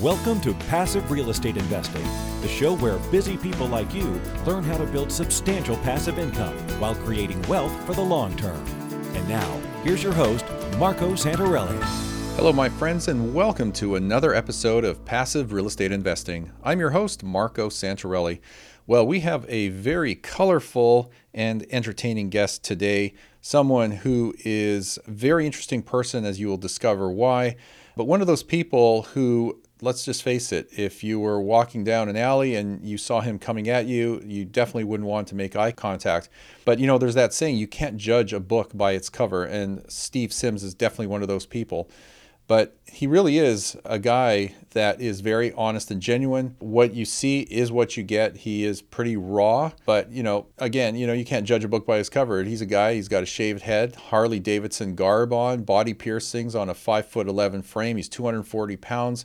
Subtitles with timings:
[0.00, 2.02] Welcome to Passive Real Estate Investing,
[2.40, 6.94] the show where busy people like you learn how to build substantial passive income while
[6.94, 8.64] creating wealth for the long term.
[9.14, 10.46] And now, here's your host,
[10.78, 11.78] Marco Santarelli.
[12.36, 16.50] Hello, my friends, and welcome to another episode of Passive Real Estate Investing.
[16.64, 18.40] I'm your host, Marco Santarelli.
[18.86, 23.12] Well, we have a very colorful and entertaining guest today,
[23.42, 27.56] someone who is a very interesting person, as you will discover why,
[27.94, 32.08] but one of those people who let's just face it, if you were walking down
[32.08, 35.56] an alley and you saw him coming at you, you definitely wouldn't want to make
[35.56, 36.28] eye contact.
[36.64, 39.84] But you know, there's that saying, you can't judge a book by its cover, and
[39.90, 41.90] Steve Sims is definitely one of those people.
[42.48, 46.56] But he really is a guy that is very honest and genuine.
[46.58, 48.38] What you see is what you get.
[48.38, 51.86] He is pretty raw, but you know, again, you know, you can't judge a book
[51.86, 52.42] by its cover.
[52.44, 56.68] He's a guy, he's got a shaved head, Harley Davidson garb on, body piercings on
[56.68, 57.96] a five foot 11 frame.
[57.96, 59.24] He's 240 pounds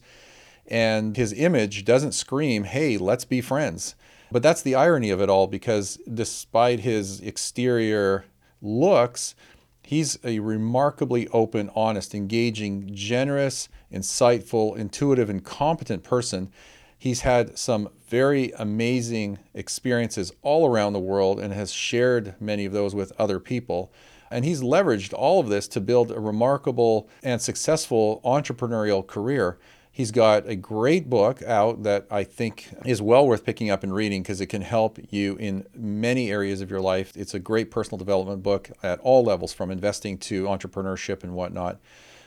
[0.68, 3.96] and his image doesn't scream, hey, let's be friends.
[4.32, 8.26] But that's the irony of it all because despite his exterior
[8.62, 9.36] looks,
[9.84, 16.52] he's a remarkably open, honest, engaging, generous, insightful, intuitive, and competent person.
[16.98, 22.74] He's had some very amazing experiences all around the world and has shared many of
[22.74, 23.94] those with other people.
[24.30, 29.58] And he's leveraged all of this to build a remarkable and successful entrepreneurial career.
[29.98, 33.92] He's got a great book out that I think is well worth picking up and
[33.92, 37.14] reading because it can help you in many areas of your life.
[37.16, 41.80] It's a great personal development book at all levels, from investing to entrepreneurship and whatnot.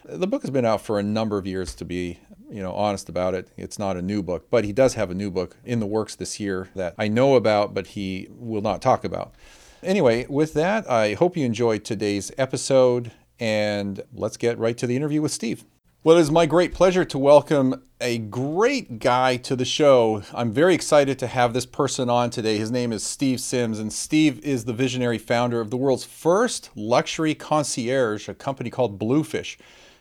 [0.05, 2.19] The book has been out for a number of years, to be
[2.51, 3.47] you know honest about it.
[3.57, 6.17] It's not a new book, but he does have a new book in the works
[6.17, 9.33] this year that I know about, but he will not talk about.
[9.81, 14.97] Anyway, with that, I hope you enjoyed today's episode, and let's get right to the
[14.97, 15.65] interview with Steve.
[16.03, 20.23] Well, it is my great pleasure to welcome a great guy to the show.
[20.33, 22.57] I'm very excited to have this person on today.
[22.57, 26.71] His name is Steve Sims, and Steve is the visionary founder of the world's first
[26.75, 29.59] luxury concierge, a company called Bluefish.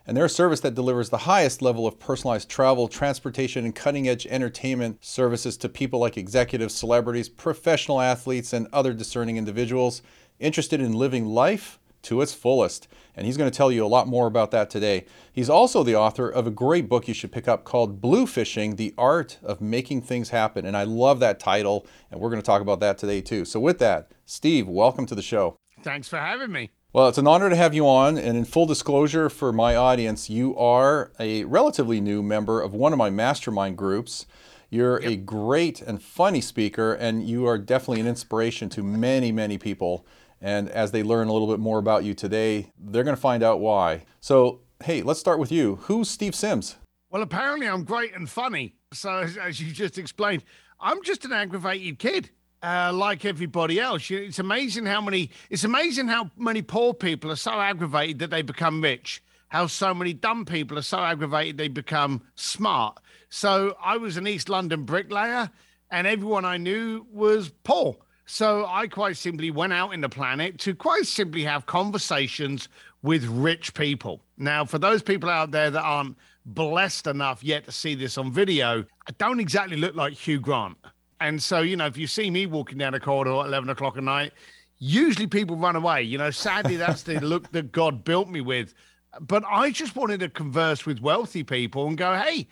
[0.07, 4.07] And they're a service that delivers the highest level of personalized travel, transportation, and cutting
[4.07, 10.01] edge entertainment services to people like executives, celebrities, professional athletes, and other discerning individuals
[10.39, 12.87] interested in living life to its fullest.
[13.15, 15.05] And he's going to tell you a lot more about that today.
[15.31, 18.93] He's also the author of a great book you should pick up called Bluefishing The
[18.97, 20.65] Art of Making Things Happen.
[20.65, 23.45] And I love that title, and we're going to talk about that today too.
[23.45, 25.57] So, with that, Steve, welcome to the show.
[25.83, 26.71] Thanks for having me.
[26.91, 28.17] Well, it's an honor to have you on.
[28.17, 32.93] And in full disclosure for my audience, you are a relatively new member of one
[32.93, 34.25] of my mastermind groups.
[34.71, 35.11] You're yep.
[35.11, 40.05] a great and funny speaker, and you are definitely an inspiration to many, many people.
[40.41, 43.43] And as they learn a little bit more about you today, they're going to find
[43.43, 44.05] out why.
[44.21, 45.77] So, hey, let's start with you.
[45.83, 46.77] Who's Steve Sims?
[47.09, 48.75] Well, apparently I'm great and funny.
[48.93, 50.43] So, as, as you just explained,
[50.79, 52.29] I'm just an aggravated kid.
[52.61, 55.29] Uh, like everybody else, it's amazing how many.
[55.49, 59.23] It's amazing how many poor people are so aggravated that they become rich.
[59.47, 62.99] How so many dumb people are so aggravated they become smart.
[63.29, 65.49] So I was an East London bricklayer,
[65.89, 67.97] and everyone I knew was poor.
[68.31, 72.69] So I quite simply went out in the planet to quite simply have conversations
[73.01, 74.21] with rich people.
[74.37, 78.31] Now, for those people out there that aren't blessed enough yet to see this on
[78.31, 80.77] video, I don't exactly look like Hugh Grant.
[81.19, 83.97] And so, you know, if you see me walking down a corridor at 11 o'clock
[83.97, 84.31] at night,
[84.77, 86.03] usually people run away.
[86.03, 88.75] You know, sadly, that's the look that God built me with.
[89.21, 92.47] But I just wanted to converse with wealthy people and go, hey,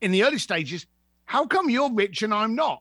[0.00, 0.86] in the early stages,
[1.24, 2.80] how come you're rich and I'm not?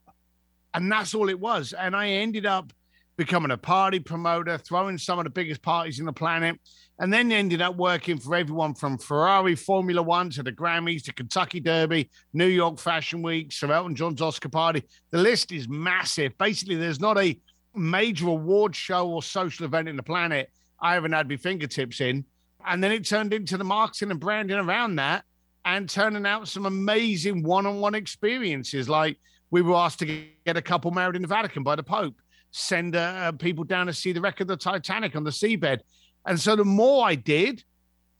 [0.75, 1.73] And that's all it was.
[1.73, 2.73] And I ended up
[3.17, 6.59] becoming a party promoter, throwing some of the biggest parties in the planet,
[6.99, 11.13] and then ended up working for everyone from Ferrari Formula One to the Grammys to
[11.13, 14.83] Kentucky Derby, New York Fashion Week, Sir Elton John's Oscar party.
[15.11, 16.37] The list is massive.
[16.37, 17.39] Basically, there's not a
[17.73, 20.49] major award show or social event in the planet
[20.81, 22.25] I haven't had my fingertips in.
[22.67, 25.23] And then it turned into the marketing and branding around that
[25.63, 29.17] and turning out some amazing one on one experiences like
[29.51, 32.15] we were asked to get a couple married in the Vatican by the Pope,
[32.51, 35.79] send uh, people down to see the wreck of the Titanic on the seabed.
[36.25, 37.63] And so the more I did,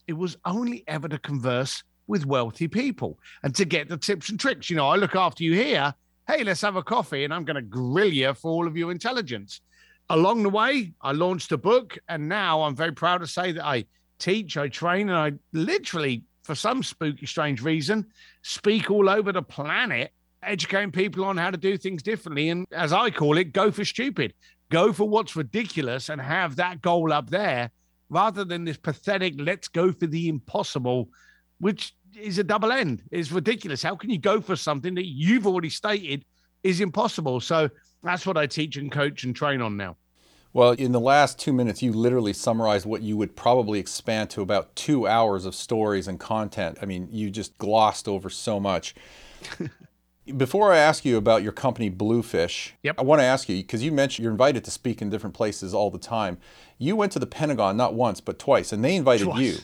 [0.08, 4.40] it was only ever to converse with wealthy people and to get the tips and
[4.40, 4.70] tricks.
[4.70, 5.94] You know, I look after you here.
[6.28, 8.92] Hey, let's have a coffee and I'm going to grill you for all of your
[8.92, 9.62] intelligence.
[10.10, 13.66] Along the way, I launched a book and now I'm very proud to say that
[13.66, 13.86] I
[14.20, 18.06] teach, I train, and I literally, for some spooky, strange reason,
[18.44, 20.12] speak all over the planet
[20.46, 22.50] educating people on how to do things differently.
[22.50, 24.34] And as I call it, go for stupid.
[24.70, 27.72] Go for what's ridiculous and have that goal up there
[28.10, 31.10] rather than this pathetic, let's go for the impossible,
[31.60, 33.04] which is a double end.
[33.12, 33.84] It's ridiculous.
[33.84, 36.26] How can you go for something that you've already stated
[36.64, 37.40] is impossible?
[37.40, 37.70] So
[38.04, 39.98] that's what I teach and coach and train on now.
[40.54, 44.42] Well, in the last two minutes, you literally summarized what you would probably expand to
[44.42, 46.78] about two hours of stories and content.
[46.82, 48.96] I mean, you just glossed over so much.
[50.38, 52.96] Before I ask you about your company, Bluefish, yep.
[52.98, 55.74] I want to ask you because you mentioned you're invited to speak in different places
[55.74, 56.40] all the time.
[56.80, 59.42] You went to the Pentagon not once, but twice, and they invited twice.
[59.42, 59.58] you.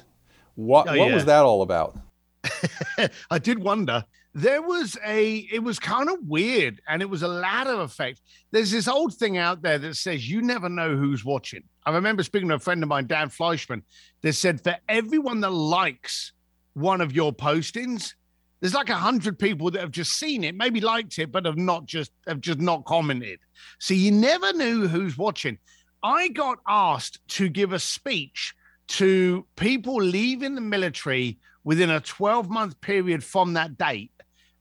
[0.56, 1.16] What, oh, what yeah.
[1.16, 1.98] was that all about?
[3.32, 4.06] I did wonder.
[4.34, 8.22] There was a, it was kind of weird and it was a ladder effect.
[8.52, 11.64] There's this old thing out there that says you never know who's watching.
[11.86, 13.82] I remember speaking to a friend of mine, Dan Fleyshman,
[14.22, 16.32] that said for everyone that likes
[16.74, 18.14] one of your postings,
[18.62, 21.58] there's like a hundred people that have just seen it, maybe liked it, but have
[21.58, 23.40] not just have just not commented.
[23.80, 25.58] So you never knew who's watching.
[26.04, 28.54] I got asked to give a speech
[28.90, 34.12] to people leaving the military within a 12 month period from that date.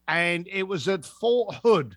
[0.09, 1.97] And it was at Fort Hood.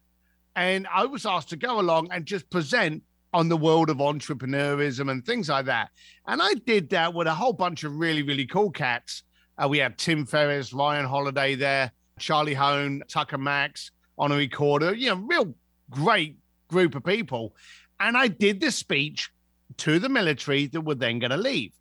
[0.56, 3.04] And I was asked to go along and just present
[3.34, 5.90] on the world of entrepreneurism and things like that.
[6.28, 9.24] And I did that with a whole bunch of really, really cool cats.
[9.62, 15.10] Uh, we had Tim Ferriss, Ryan Holiday there, Charlie Hoehn, Tucker Max, Honorée Corder, you
[15.10, 15.54] know, real
[15.90, 17.56] great group of people.
[18.00, 19.30] And I did this speech
[19.78, 21.72] to the military that were then going to leave.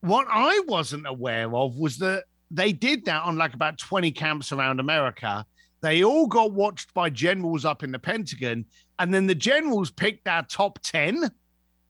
[0.00, 4.52] What I wasn't aware of was that they did that on like about 20 camps
[4.52, 5.44] around America.
[5.80, 8.64] They all got watched by generals up in the Pentagon.
[8.98, 11.30] And then the generals picked our top 10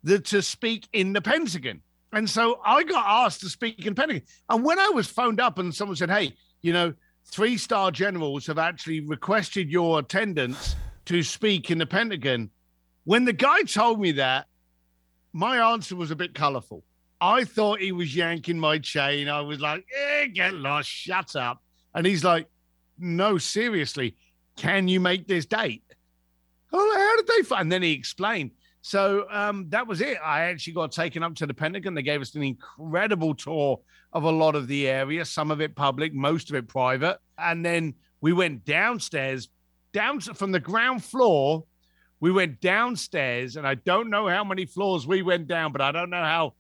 [0.05, 1.82] that, to speak in the Pentagon.
[2.12, 4.23] And so I got asked to speak in Pentagon.
[4.49, 6.94] And when I was phoned up and someone said, hey, you know,
[7.25, 10.76] three star generals have actually requested your attendance
[11.06, 12.50] to speak in the Pentagon.
[13.05, 14.47] When the guy told me that,
[15.32, 16.82] my answer was a bit colorful.
[17.20, 19.29] I thought he was yanking my chain.
[19.29, 21.62] I was like, eh, get lost, shut up.
[21.94, 22.47] And he's like,
[22.99, 24.17] no, seriously,
[24.56, 25.82] can you make this date?
[26.73, 27.62] Oh, how did they find?
[27.62, 28.50] And then he explained.
[28.87, 30.17] So um, that was it.
[30.25, 31.94] I actually got taken up to the Pentagon.
[31.94, 33.81] They gave us an incredible tour
[34.12, 37.19] of a lot of the area, some of it public, most of it private.
[37.37, 39.49] And then we went downstairs,
[39.93, 41.65] down from the ground floor.
[42.21, 45.91] We went downstairs, and I don't know how many floors we went down, but I
[45.91, 46.55] don't know how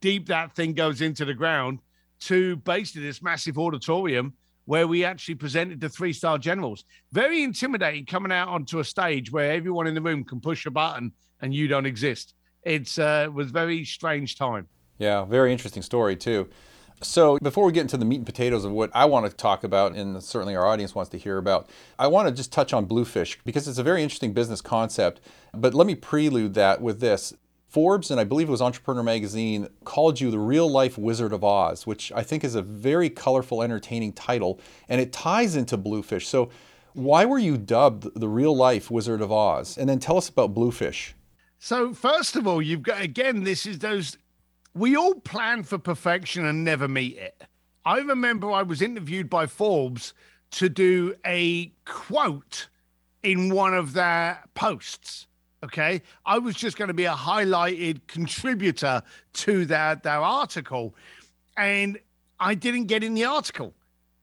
[0.00, 1.80] deep that thing goes into the ground
[2.20, 4.32] to basically this massive auditorium
[4.64, 6.84] where we actually presented the three star generals.
[7.12, 10.70] Very intimidating coming out onto a stage where everyone in the room can push a
[10.70, 12.34] button and you don't exist.
[12.62, 14.68] It's uh, was very strange time.
[14.98, 16.48] Yeah, very interesting story too.
[17.00, 19.62] So before we get into the meat and potatoes of what I want to talk
[19.62, 22.86] about, and certainly our audience wants to hear about, I want to just touch on
[22.86, 25.20] Bluefish because it's a very interesting business concept.
[25.54, 27.34] But let me prelude that with this.
[27.68, 31.44] Forbes and I believe it was Entrepreneur Magazine called you the real life Wizard of
[31.44, 34.58] Oz, which I think is a very colorful, entertaining title,
[34.88, 36.26] and it ties into Bluefish.
[36.26, 36.50] So,
[36.94, 39.76] why were you dubbed the real life Wizard of Oz?
[39.76, 41.14] And then tell us about Bluefish.
[41.58, 44.16] So, first of all, you've got again, this is those
[44.74, 47.42] we all plan for perfection and never meet it.
[47.84, 50.14] I remember I was interviewed by Forbes
[50.52, 52.68] to do a quote
[53.22, 55.26] in one of their posts.
[55.64, 56.02] Okay.
[56.24, 59.02] I was just going to be a highlighted contributor
[59.34, 60.94] to their, their article.
[61.56, 61.98] And
[62.38, 63.74] I didn't get in the article.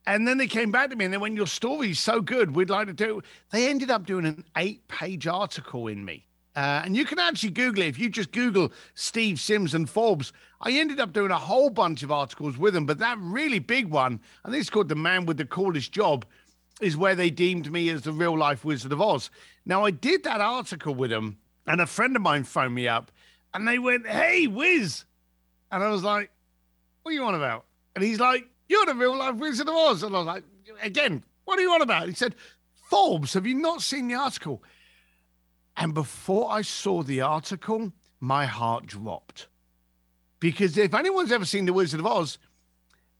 [0.08, 2.56] And then they came back to me and they went, Your story's so good.
[2.56, 3.22] We'd like to do.
[3.52, 6.26] They ended up doing an eight page article in me.
[6.56, 7.88] Uh, and you can actually Google it.
[7.88, 10.32] If you just Google Steve Sims and Forbes,
[10.62, 13.90] I ended up doing a whole bunch of articles with him, But that really big
[13.90, 16.26] one, and this it's called The Man with the Coolest Job,
[16.82, 19.30] is where they deemed me as the real life Wizard of Oz.
[19.66, 23.12] Now, I did that article with him, and a friend of mine phoned me up
[23.54, 25.06] and they went, Hey, Wiz.
[25.72, 26.30] And I was like,
[27.02, 27.66] What are you on about?
[27.96, 30.04] And he's like, You're the real life Wizard of Oz.
[30.04, 30.44] And I was like,
[30.82, 32.08] Again, what are you on about?
[32.08, 32.36] He said,
[32.90, 34.62] Forbes, have you not seen the article?
[35.78, 39.48] And before I saw the article, my heart dropped.
[40.40, 42.38] Because if anyone's ever seen The Wizard of Oz,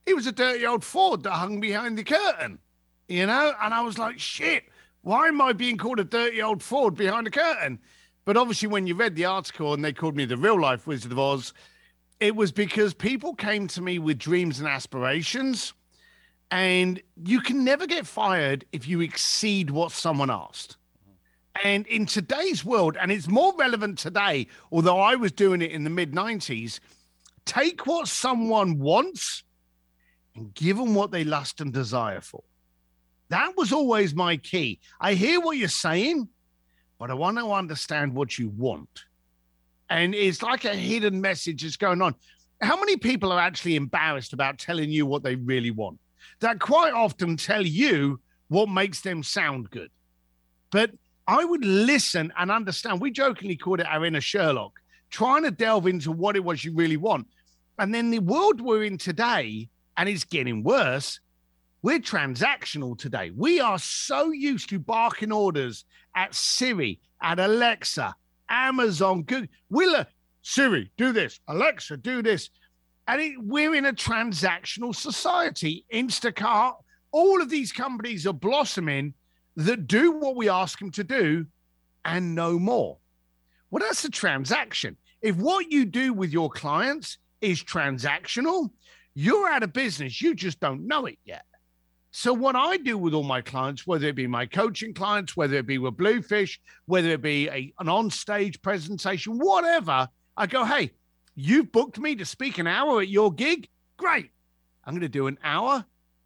[0.06, 2.60] it was a dirty old Ford that hung behind the curtain,
[3.08, 3.54] you know?
[3.62, 4.66] And I was like, shit,
[5.02, 7.80] why am I being called a dirty old Ford behind the curtain?
[8.26, 11.12] But obviously, when you read the article and they called me the real life Wizard
[11.12, 11.54] of Oz,
[12.20, 15.74] it was because people came to me with dreams and aspirations.
[16.52, 20.78] And you can never get fired if you exceed what someone asked.
[21.64, 25.84] And in today's world, and it's more relevant today, although I was doing it in
[25.84, 26.80] the mid 90s,
[27.46, 29.44] take what someone wants
[30.36, 32.44] and give them what they lust and desire for.
[33.30, 34.80] That was always my key.
[35.00, 36.28] I hear what you're saying,
[37.00, 39.06] but I want to understand what you want.
[39.90, 42.16] And it's like a hidden message that's going on.
[42.62, 46.00] How many people are actually embarrassed about telling you what they really want?
[46.40, 49.90] that quite often tell you what makes them sound good.
[50.72, 50.92] But
[51.28, 53.02] I would listen and understand.
[53.02, 54.80] We jokingly called it our inner Sherlock,
[55.10, 57.28] trying to delve into what it was you really want.
[57.80, 61.20] And then the world we're in today, and it's getting worse,
[61.82, 63.32] we're transactional today.
[63.36, 68.16] We are so used to barking orders at Siri, at Alexa,
[68.50, 69.48] Amazon, Google.
[69.70, 70.06] We'll,
[70.42, 71.40] Siri, do this.
[71.48, 72.50] Alexa, do this.
[73.08, 75.86] And it, we're in a transactional society.
[75.94, 76.74] Instacart,
[77.12, 79.14] all of these companies are blossoming
[79.56, 81.46] that do what we ask them to do
[82.04, 82.98] and no more.
[83.72, 84.98] Well, that's a transaction.
[85.22, 88.70] If what you do with your clients is transactional,
[89.16, 90.22] you're out of business.
[90.22, 91.46] You just don't know it yet.
[92.12, 95.58] So, what I do with all my clients, whether it be my coaching clients, whether
[95.58, 100.08] it be with Bluefish, whether it be a, an on stage presentation, whatever,
[100.38, 100.92] I go, hey,
[101.36, 103.68] you've booked me to speak an hour at your gig.
[103.98, 104.30] Great.
[104.86, 105.84] I'm going to do an hour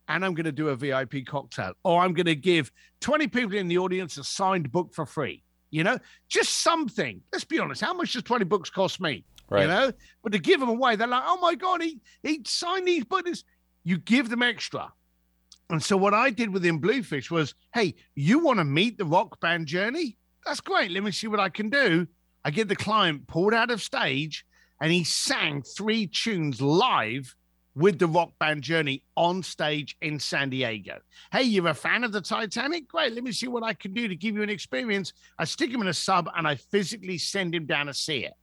[0.10, 3.56] and I'm going to do a VIP cocktail, or I'm going to give 20 people
[3.56, 5.44] in the audience a signed book for free.
[5.72, 7.22] You know, just something.
[7.32, 7.82] Let's be honest.
[7.82, 9.24] How much does 20 books cost me?
[9.50, 9.62] Right.
[9.62, 9.92] You know,
[10.24, 13.44] but to give them away, they're like, oh my God, he, he signed these books.
[13.84, 14.92] You give them extra.
[15.70, 19.40] And so what I did within Bluefish was, hey, you want to meet the rock
[19.40, 20.18] band journey?
[20.46, 20.90] That's great.
[20.90, 22.08] Let me see what I can do.
[22.44, 24.46] I get the client pulled out of stage
[24.82, 27.36] and he sang three tunes live
[27.76, 31.00] with the rock band journey on stage in San Diego.
[31.32, 32.88] Hey, you're a fan of the Titanic?
[32.88, 33.14] Great.
[33.14, 35.14] Let me see what I can do to give you an experience.
[35.38, 38.34] I stick him in a sub and I physically send him down to see it.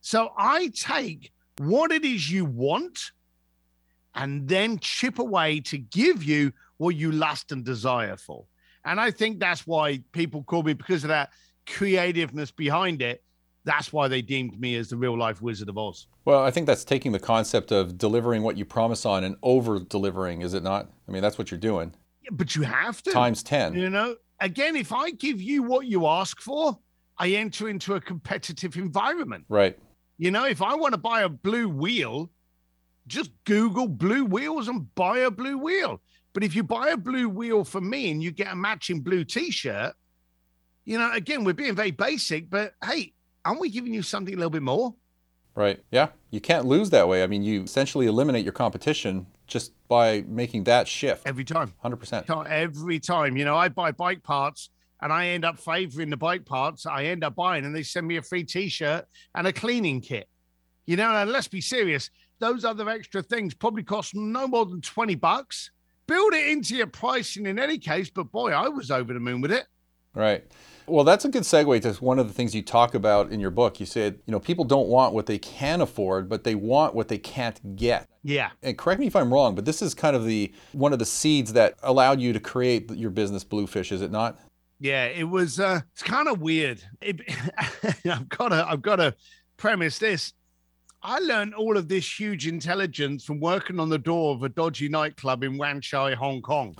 [0.00, 3.12] So I take what it is you want
[4.14, 8.44] and then chip away to give you what you lust and desire for.
[8.84, 11.30] And I think that's why people call me because of that
[11.66, 13.22] creativeness behind it.
[13.66, 16.06] That's why they deemed me as the real life Wizard of Oz.
[16.24, 19.80] Well, I think that's taking the concept of delivering what you promise on and over
[19.80, 20.88] delivering, is it not?
[21.06, 21.92] I mean, that's what you're doing.
[22.22, 23.10] Yeah, but you have to.
[23.10, 23.74] Times 10.
[23.74, 26.78] You know, again, if I give you what you ask for,
[27.18, 29.44] I enter into a competitive environment.
[29.48, 29.76] Right.
[30.16, 32.30] You know, if I want to buy a blue wheel,
[33.08, 36.00] just Google blue wheels and buy a blue wheel.
[36.34, 39.24] But if you buy a blue wheel for me and you get a matching blue
[39.24, 39.94] t-shirt,
[40.84, 43.12] you know, again, we're being very basic, but hey,
[43.46, 44.94] aren't we giving you something a little bit more?
[45.54, 45.82] Right.
[45.90, 46.08] Yeah.
[46.30, 47.22] You can't lose that way.
[47.22, 51.26] I mean, you essentially eliminate your competition just by making that shift.
[51.26, 51.72] Every time.
[51.82, 52.46] 100%.
[52.48, 53.36] Every time.
[53.36, 56.84] You know, I buy bike parts and I end up favoring the bike parts.
[56.84, 60.00] I end up buying and they send me a free t shirt and a cleaning
[60.00, 60.28] kit.
[60.84, 64.80] You know, and let's be serious, those other extra things probably cost no more than
[64.82, 65.70] 20 bucks
[66.06, 68.10] build it into your pricing in any case.
[68.10, 69.66] But boy, I was over the moon with it.
[70.14, 70.44] Right.
[70.88, 73.50] Well, that's a good segue to one of the things you talk about in your
[73.50, 73.80] book.
[73.80, 77.08] You said, you know, people don't want what they can afford, but they want what
[77.08, 78.08] they can't get.
[78.22, 78.50] Yeah.
[78.62, 81.06] And correct me if I'm wrong, but this is kind of the one of the
[81.06, 84.38] seeds that allowed you to create your business Bluefish, is it not?
[84.78, 86.82] Yeah, it was uh it's kind of weird.
[87.00, 87.20] It,
[88.04, 89.14] I've got to I've got to
[89.56, 90.32] premise this.
[91.02, 94.88] I learned all of this huge intelligence from working on the door of a dodgy
[94.88, 96.74] nightclub in Wan Chai, Hong Kong.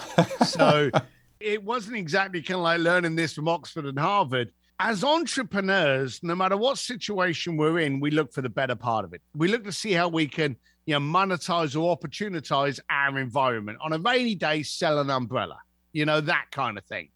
[0.44, 0.90] So
[1.46, 4.50] it wasn't exactly kind of like learning this from Oxford and Harvard.
[4.80, 9.14] As entrepreneurs, no matter what situation we're in, we look for the better part of
[9.14, 9.22] it.
[9.34, 13.78] We look to see how we can, you know, monetize or opportunize our environment.
[13.80, 15.58] On a rainy day, sell an umbrella,
[15.92, 17.10] you know, that kind of thing.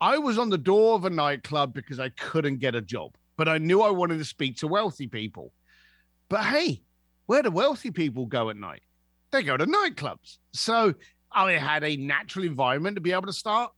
[0.00, 3.48] I was on the door of a nightclub because I couldn't get a job, but
[3.48, 5.52] I knew I wanted to speak to wealthy people.
[6.28, 6.82] But hey,
[7.26, 8.82] where do wealthy people go at night?
[9.30, 10.38] They go to nightclubs.
[10.52, 10.94] So
[11.32, 13.70] I had a natural environment to be able to start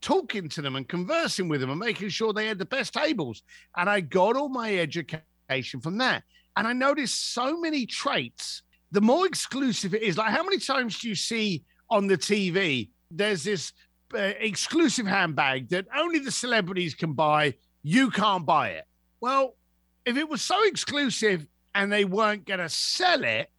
[0.00, 3.42] talking to them and conversing with them and making sure they had the best tables.
[3.76, 6.24] And I got all my education from that.
[6.56, 8.62] And I noticed so many traits.
[8.92, 12.90] The more exclusive it is, like how many times do you see on the TV?
[13.10, 13.72] There's this
[14.14, 17.54] uh, exclusive handbag that only the celebrities can buy.
[17.82, 18.84] You can't buy it.
[19.20, 19.56] Well,
[20.04, 23.50] if it was so exclusive and they weren't going to sell it,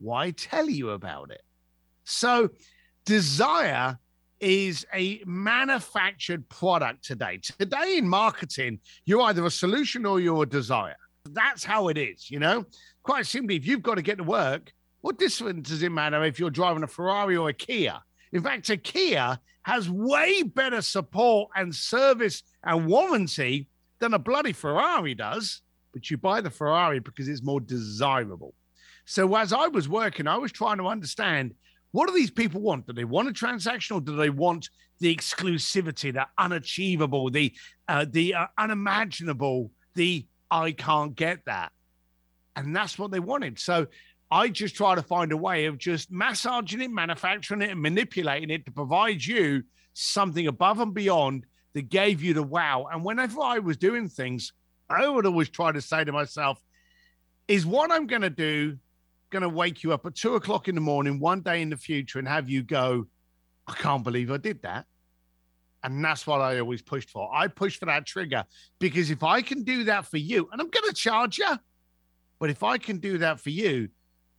[0.00, 1.42] why tell you about it?
[2.08, 2.50] So,
[3.04, 3.98] desire
[4.40, 7.38] is a manufactured product today.
[7.58, 10.96] Today in marketing, you're either a solution or you're a desire.
[11.30, 12.64] That's how it is, you know?
[13.02, 16.38] Quite simply, if you've got to get to work, what difference does it matter if
[16.38, 17.98] you're driving a Ferrari or a Kia?
[18.32, 24.52] In fact, a Kia has way better support and service and warranty than a bloody
[24.52, 25.62] Ferrari does
[25.92, 28.54] but you buy the Ferrari because it's more desirable.
[29.04, 31.54] So as I was working, I was trying to understand
[31.92, 32.86] what do these people want?
[32.86, 34.68] Do they want a transaction or do they want
[35.00, 37.52] the exclusivity, the unachievable, the
[37.86, 41.72] uh, the uh, unimaginable, the I can't get that?
[42.56, 43.58] And that's what they wanted.
[43.58, 43.86] So
[44.30, 48.50] I just try to find a way of just massaging it, manufacturing it, and manipulating
[48.50, 49.62] it to provide you
[49.94, 52.88] something above and beyond that gave you the wow.
[52.92, 54.52] And whenever I was doing things,
[54.90, 56.60] I would always try to say to myself,
[57.46, 58.78] is what I'm going to do
[59.30, 61.76] going to wake you up at two o'clock in the morning one day in the
[61.76, 63.06] future and have you go,
[63.66, 64.86] I can't believe I did that.
[65.84, 67.30] And that's what I always pushed for.
[67.32, 68.44] I pushed for that trigger
[68.78, 71.56] because if I can do that for you, and I'm going to charge you,
[72.38, 73.88] but if I can do that for you,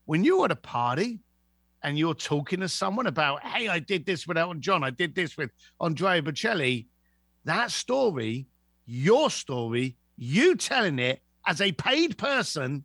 [0.06, 1.20] when you're at a party
[1.84, 5.16] and you're talking to someone about, hey, I did this with Elton John, I did
[5.16, 6.88] this with Andrea Bocelli,
[7.46, 8.48] that story,
[8.86, 12.84] your story, you telling it as a paid person,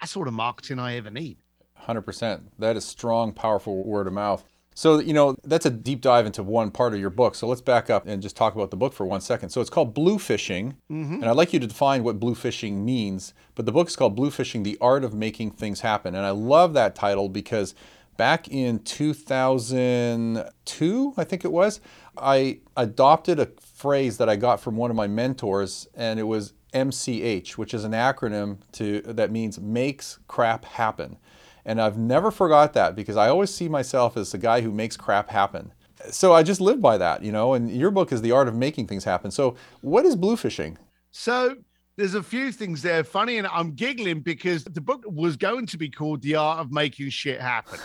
[0.00, 1.38] that's all the marketing I ever need.
[1.82, 2.42] 100%.
[2.58, 4.44] That is strong, powerful word of mouth.
[4.76, 7.36] So, you know, that's a deep dive into one part of your book.
[7.36, 9.50] So let's back up and just talk about the book for one second.
[9.50, 10.74] So it's called Blue Fishing.
[10.90, 11.14] Mm-hmm.
[11.14, 13.34] And I'd like you to define what blue fishing means.
[13.54, 16.16] But the book is called Blue Fishing The Art of Making Things Happen.
[16.16, 17.76] And I love that title because
[18.16, 21.80] back in 2002, I think it was,
[22.16, 26.52] I adopted a phrase that I got from one of my mentors, and it was
[26.74, 31.16] MCH, which is an acronym to that means makes crap happen.
[31.64, 34.96] And I've never forgot that because I always see myself as the guy who makes
[34.96, 35.72] crap happen.
[36.10, 38.54] So I just live by that, you know, and your book is the art of
[38.54, 39.30] making things happen.
[39.30, 40.76] So what is blue fishing?
[41.12, 41.56] So
[41.96, 45.78] there's a few things there funny and I'm giggling because the book was going to
[45.78, 47.78] be called The Art of Making Shit Happen.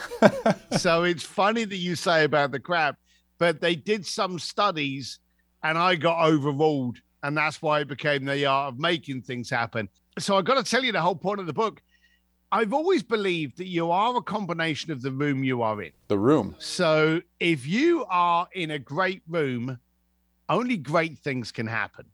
[0.78, 2.98] so it's funny that you say about the crap,
[3.38, 5.20] but they did some studies
[5.64, 9.90] and I got overruled and that's why it became the art of making things happen.
[10.18, 11.82] So I've got to tell you the whole point of the book
[12.52, 15.92] I've always believed that you are a combination of the room you are in.
[16.08, 16.56] The room.
[16.58, 19.78] So if you are in a great room,
[20.48, 22.06] only great things can happen.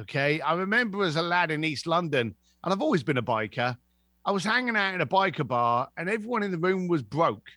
[0.00, 0.40] Okay.
[0.40, 2.34] I remember as a lad in East London,
[2.64, 3.76] and I've always been a biker,
[4.24, 7.48] I was hanging out in a biker bar and everyone in the room was broke.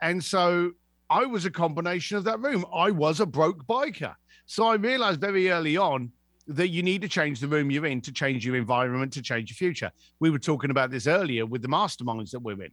[0.00, 0.72] And so
[1.10, 2.64] I was a combination of that room.
[2.72, 4.14] I was a broke biker.
[4.46, 6.12] So I realized very early on
[6.48, 9.50] that you need to change the room you're in to change your environment, to change
[9.50, 9.90] your future.
[10.20, 12.72] We were talking about this earlier with the masterminds that we're in.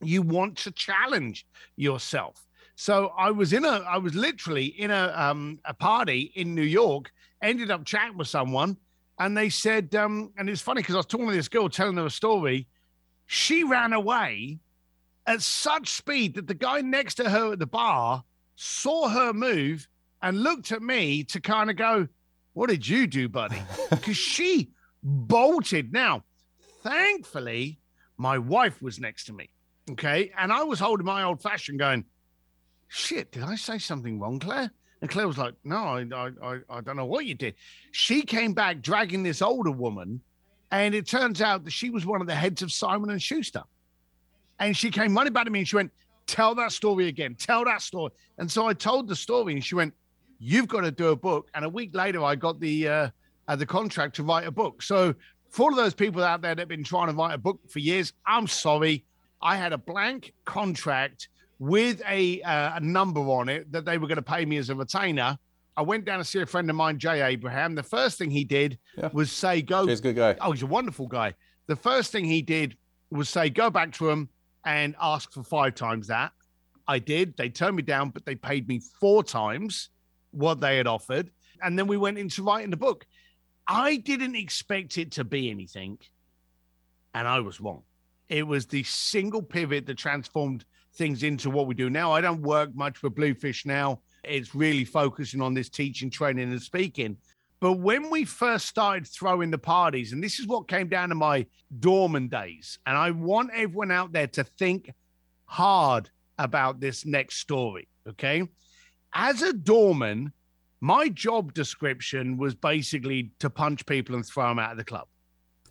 [0.00, 2.46] You want to challenge yourself.
[2.76, 6.62] So I was in a, I was literally in a um, a party in New
[6.62, 7.12] York.
[7.42, 8.76] Ended up chatting with someone,
[9.18, 11.96] and they said, um, and it's funny because I was talking to this girl, telling
[11.96, 12.66] her a story.
[13.26, 14.58] She ran away
[15.26, 18.24] at such speed that the guy next to her at the bar
[18.56, 19.88] saw her move
[20.24, 22.08] and looked at me to kind of go,
[22.54, 23.60] what did you do, buddy?
[23.90, 24.70] Because she
[25.02, 25.92] bolted.
[25.92, 26.24] Now,
[26.82, 27.78] thankfully,
[28.16, 29.50] my wife was next to me.
[29.90, 30.32] Okay.
[30.36, 32.06] And I was holding my old fashioned going,
[32.88, 34.70] shit, did I say something wrong, Claire?
[35.02, 36.06] And Claire was like, no, I,
[36.42, 37.54] I, I don't know what you did.
[37.92, 40.22] She came back dragging this older woman.
[40.70, 43.62] And it turns out that she was one of the heads of Simon and Schuster.
[44.58, 45.92] And she came running back to me and she went,
[46.26, 47.34] tell that story again.
[47.34, 48.12] Tell that story.
[48.38, 49.92] And so I told the story and she went,
[50.44, 51.48] you've got to do a book.
[51.54, 53.08] And a week later, I got the uh,
[53.48, 54.82] uh, the contract to write a book.
[54.82, 55.14] So
[55.48, 57.60] for all of those people out there that have been trying to write a book
[57.68, 59.04] for years, I'm sorry.
[59.42, 61.28] I had a blank contract
[61.58, 64.70] with a, uh, a number on it that they were going to pay me as
[64.70, 65.38] a retainer.
[65.76, 67.74] I went down to see a friend of mine, Jay Abraham.
[67.74, 69.10] The first thing he did yeah.
[69.12, 70.36] was say, "Go." He's a good guy.
[70.40, 71.34] Oh, he's a wonderful guy.
[71.66, 72.76] The first thing he did
[73.10, 74.28] was say, "Go back to him
[74.64, 76.32] and ask for five times that."
[76.86, 77.36] I did.
[77.36, 79.90] They turned me down, but they paid me four times
[80.34, 81.30] what they had offered.
[81.62, 83.06] And then we went into writing the book.
[83.66, 85.98] I didn't expect it to be anything,
[87.14, 87.82] and I was wrong.
[88.28, 90.64] It was the single pivot that transformed
[90.96, 92.12] things into what we do now.
[92.12, 94.00] I don't work much for Bluefish now.
[94.22, 97.16] It's really focusing on this teaching, training, and speaking.
[97.60, 101.14] But when we first started throwing the parties, and this is what came down to
[101.14, 101.46] my
[101.80, 104.92] doorman days, and I want everyone out there to think
[105.46, 107.88] hard about this next story.
[108.06, 108.46] Okay
[109.14, 110.32] as a doorman,
[110.80, 115.06] my job description was basically to punch people and throw them out of the club.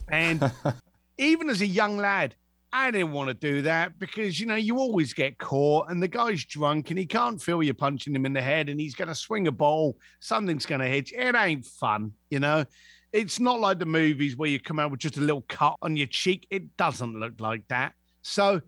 [0.09, 0.51] And
[1.17, 2.35] even as a young lad,
[2.71, 6.07] I didn't want to do that because, you know, you always get caught and the
[6.07, 9.09] guy's drunk and he can't feel you punching him in the head and he's going
[9.09, 9.95] to swing a ball.
[10.19, 11.19] Something's going to hit you.
[11.19, 12.65] It ain't fun, you know.
[13.11, 15.95] It's not like the movies where you come out with just a little cut on
[15.95, 16.47] your cheek.
[16.49, 17.93] It doesn't look like that.
[18.23, 18.61] So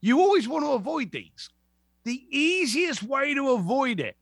[0.00, 1.50] you always want to avoid these.
[2.04, 4.16] The easiest way to avoid it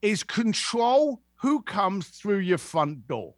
[0.00, 3.34] is control who comes through your front door.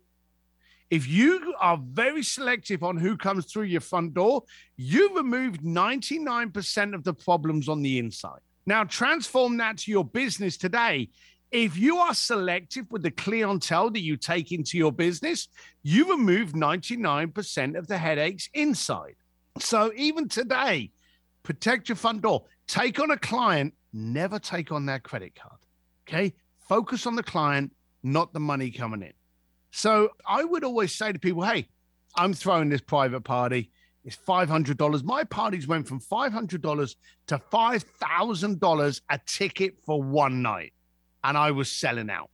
[0.90, 4.44] If you are very selective on who comes through your front door,
[4.77, 8.40] you remove 99% of the problems on the inside.
[8.64, 11.11] Now, transform that to your business today.
[11.51, 15.49] If you are selective with the clientele that you take into your business,
[15.83, 19.16] you remove 99% of the headaches inside.
[19.59, 20.90] So even today,
[21.42, 22.44] protect your front door.
[22.68, 25.59] Take on a client, never take on their credit card.
[26.07, 26.35] Okay.
[26.68, 29.12] Focus on the client, not the money coming in.
[29.70, 31.68] So I would always say to people, hey,
[32.14, 33.70] I'm throwing this private party.
[34.04, 35.02] It's $500.
[35.02, 36.94] My parties went from $500
[37.26, 40.72] to $5,000 a ticket for one night.
[41.24, 42.31] And I was selling out.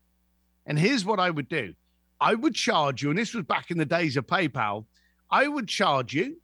[0.66, 1.74] And here's what I would do
[2.20, 4.86] I would charge you, and this was back in the days of PayPal.
[5.30, 6.40] I would charge you,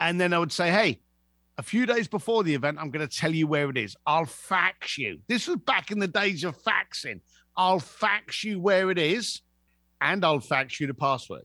[0.00, 1.00] and then I would say, hey,
[1.58, 3.96] a few days before the event, I'm going to tell you where it is.
[4.06, 5.20] I'll fax you.
[5.28, 7.20] This was back in the days of faxing.
[7.56, 9.40] I'll fax you where it is,
[10.00, 11.44] and I'll fax you the password.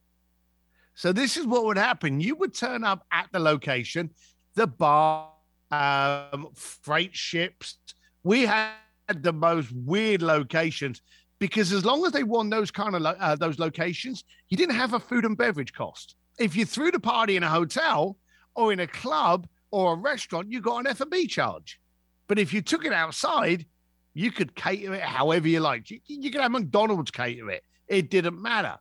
[0.95, 2.19] So this is what would happen.
[2.19, 4.09] You would turn up at the location,
[4.55, 5.31] the bar,
[5.71, 7.77] um, freight ships.
[8.23, 8.73] We had
[9.07, 11.01] the most weird locations
[11.39, 14.75] because as long as they won those kind of lo- uh, those locations, you didn't
[14.75, 16.15] have a food and beverage cost.
[16.37, 18.17] If you threw the party in a hotel
[18.53, 21.79] or in a club or a restaurant, you got an F&B charge.
[22.27, 23.65] But if you took it outside,
[24.13, 25.89] you could cater it however you liked.
[25.89, 27.63] You, you could have McDonald's cater it.
[27.87, 28.77] It didn't matter.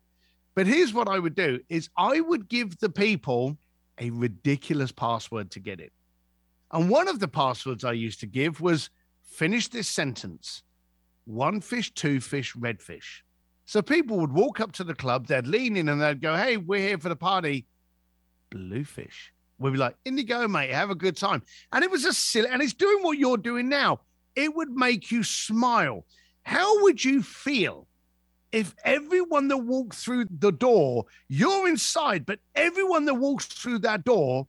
[0.55, 3.57] But here's what I would do is I would give the people
[3.99, 5.93] a ridiculous password to get it.
[6.73, 8.91] And one of the passwords I used to give was
[9.23, 10.63] finish this sentence.
[11.25, 13.25] One fish, two fish, red fish.
[13.67, 16.57] So people would walk up to the club, they'd lean in and they'd go, Hey,
[16.57, 17.67] we're here for the party.
[18.51, 19.33] Bluefish.
[19.61, 21.43] We'd be like, Indigo, mate, have a good time.
[21.73, 24.01] And it was a silly, and it's doing what you're doing now.
[24.35, 26.07] It would make you smile.
[26.43, 27.87] How would you feel
[28.53, 34.03] if everyone that walked through the door, you're inside, but everyone that walks through that
[34.03, 34.47] door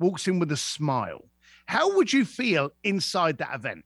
[0.00, 1.28] walks in with a smile?
[1.66, 3.84] How would you feel inside that event?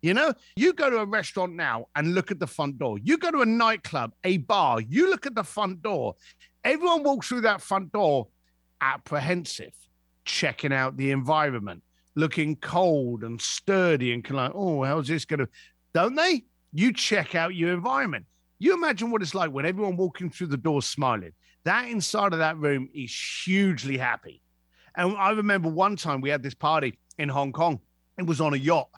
[0.00, 2.98] You know, you go to a restaurant now and look at the front door.
[3.00, 6.14] You go to a nightclub, a bar, you look at the front door.
[6.62, 8.28] Everyone walks through that front door
[8.80, 9.74] apprehensive,
[10.28, 11.82] checking out the environment,
[12.14, 15.48] looking cold and sturdy and kind of like, oh, how's this going to,
[15.92, 16.44] don't they?
[16.72, 18.26] You check out your environment.
[18.58, 21.32] You imagine what it's like when everyone walking through the door smiling.
[21.64, 23.14] That inside of that room is
[23.44, 24.40] hugely happy.
[24.96, 27.80] And I remember one time we had this party in Hong Kong.
[28.18, 28.88] It was on a yacht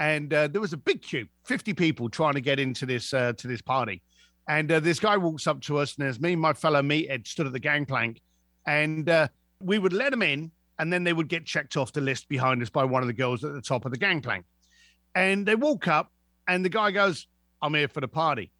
[0.00, 3.34] and uh, there was a big queue, 50 people trying to get into this uh,
[3.34, 4.02] to this party.
[4.48, 7.28] And uh, this guy walks up to us, and there's me and my fellow meathead
[7.28, 8.20] stood at the gangplank,
[8.66, 9.28] and uh,
[9.60, 12.62] we would let him in, and then they would get checked off the list behind
[12.62, 14.46] us by one of the girls at the top of the gangplank.
[15.14, 16.10] And they walk up,
[16.48, 17.26] and the guy goes,
[17.60, 18.50] "I'm here for the party."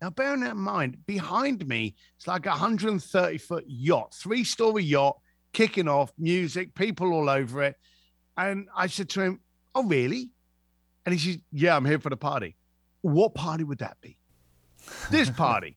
[0.00, 4.82] Now, bearing that in mind, behind me, it's like a 130 foot yacht, three story
[4.82, 5.20] yacht,
[5.52, 7.76] kicking off, music, people all over it.
[8.36, 9.40] And I said to him,
[9.74, 10.30] Oh, really?
[11.04, 12.56] And he says, Yeah, I'm here for the party.
[13.02, 14.16] What party would that be?
[15.10, 15.76] This party.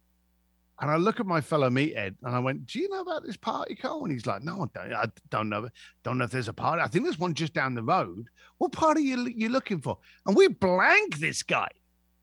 [0.81, 3.37] And I look at my fellow meathead and I went, Do you know about this
[3.37, 4.03] party, Cole?
[4.03, 5.69] And he's like, No, I don't, I don't know.
[6.03, 6.81] Don't know if there's a party.
[6.81, 8.27] I think there's one just down the road.
[8.57, 9.97] What party are you, you looking for?
[10.25, 11.69] And we blank this guy.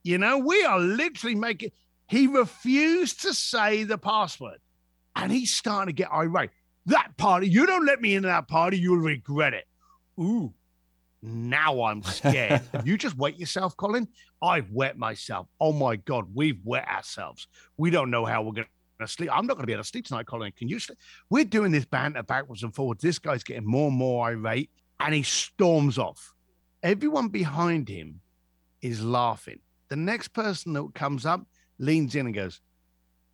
[0.04, 1.70] You know, we are literally making,
[2.08, 4.58] he refused to say the password.
[5.16, 6.50] And he's starting to get irate.
[6.86, 9.64] That party, you don't let me into that party, you'll regret it.
[10.18, 10.52] Ooh,
[11.22, 12.62] now I'm scared.
[12.84, 14.08] you just wet yourself, Colin.
[14.42, 15.46] I've wet myself.
[15.60, 17.46] Oh my God, we've wet ourselves.
[17.76, 18.66] We don't know how we're going
[19.00, 19.30] to sleep.
[19.32, 20.52] I'm not going to be able to sleep tonight, Colin.
[20.52, 20.98] Can you sleep?
[21.30, 23.02] We're doing this banter backwards and forwards.
[23.02, 26.34] This guy's getting more and more irate and he storms off.
[26.82, 28.20] Everyone behind him
[28.80, 29.60] is laughing.
[29.88, 31.46] The next person that comes up
[31.78, 32.60] leans in and goes,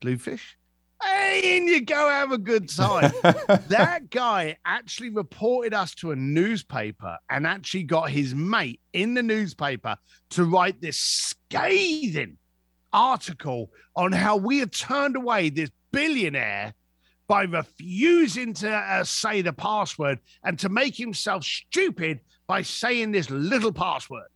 [0.00, 0.57] Bluefish?
[1.02, 3.12] Hey, in you go, have a good time.
[3.22, 9.22] that guy actually reported us to a newspaper and actually got his mate in the
[9.22, 9.96] newspaper
[10.30, 12.36] to write this scathing
[12.92, 16.74] article on how we had turned away this billionaire
[17.28, 23.30] by refusing to uh, say the password and to make himself stupid by saying this
[23.30, 24.26] little password.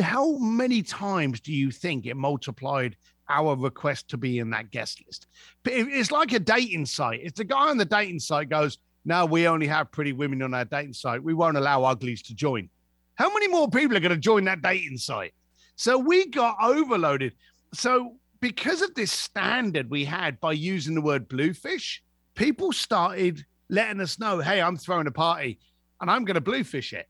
[0.00, 2.96] How many times do you think it multiplied
[3.28, 5.26] our request to be in that guest list.
[5.62, 7.20] But it's like a dating site.
[7.22, 10.54] If the guy on the dating site goes, no, we only have pretty women on
[10.54, 12.68] our dating site, we won't allow uglies to join.
[13.14, 15.32] How many more people are going to join that dating site?
[15.76, 17.34] So we got overloaded.
[17.72, 22.02] So because of this standard we had by using the word bluefish,
[22.34, 25.58] people started letting us know, hey, I'm throwing a party
[26.00, 27.08] and I'm going to bluefish it.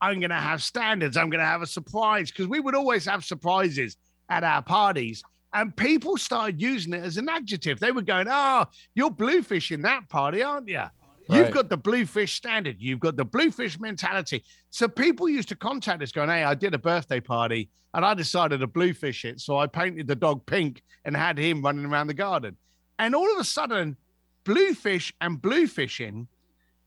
[0.00, 1.16] I'm going to have standards.
[1.16, 3.96] I'm going to have a surprise because we would always have surprises
[4.28, 5.22] at our parties.
[5.52, 7.80] And people started using it as an adjective.
[7.80, 10.84] They were going, Oh, you're bluefish in that party, aren't you?
[11.28, 12.76] You've got the bluefish standard.
[12.78, 14.44] You've got the bluefish mentality.
[14.70, 18.14] So people used to contact us going, Hey, I did a birthday party and I
[18.14, 19.40] decided to bluefish it.
[19.40, 22.56] So I painted the dog pink and had him running around the garden.
[22.98, 23.96] And all of a sudden,
[24.44, 26.26] bluefish and bluefishing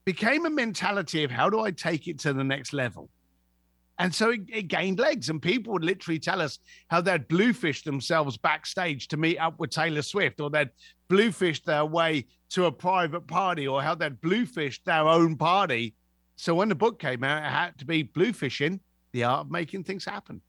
[0.06, 3.10] became a mentality of how do I take it to the next level?
[4.00, 7.84] And so it, it, gained legs, and people would literally tell us how they'd bluefish
[7.84, 10.72] themselves backstage to meet up with Taylor Swift, or they'd
[11.10, 15.96] bluefish their way to a private party, or how they'd bluefish their own party.
[16.36, 18.80] So when the book came out, it had to be bluefishing,
[19.12, 20.42] the art of making things happen.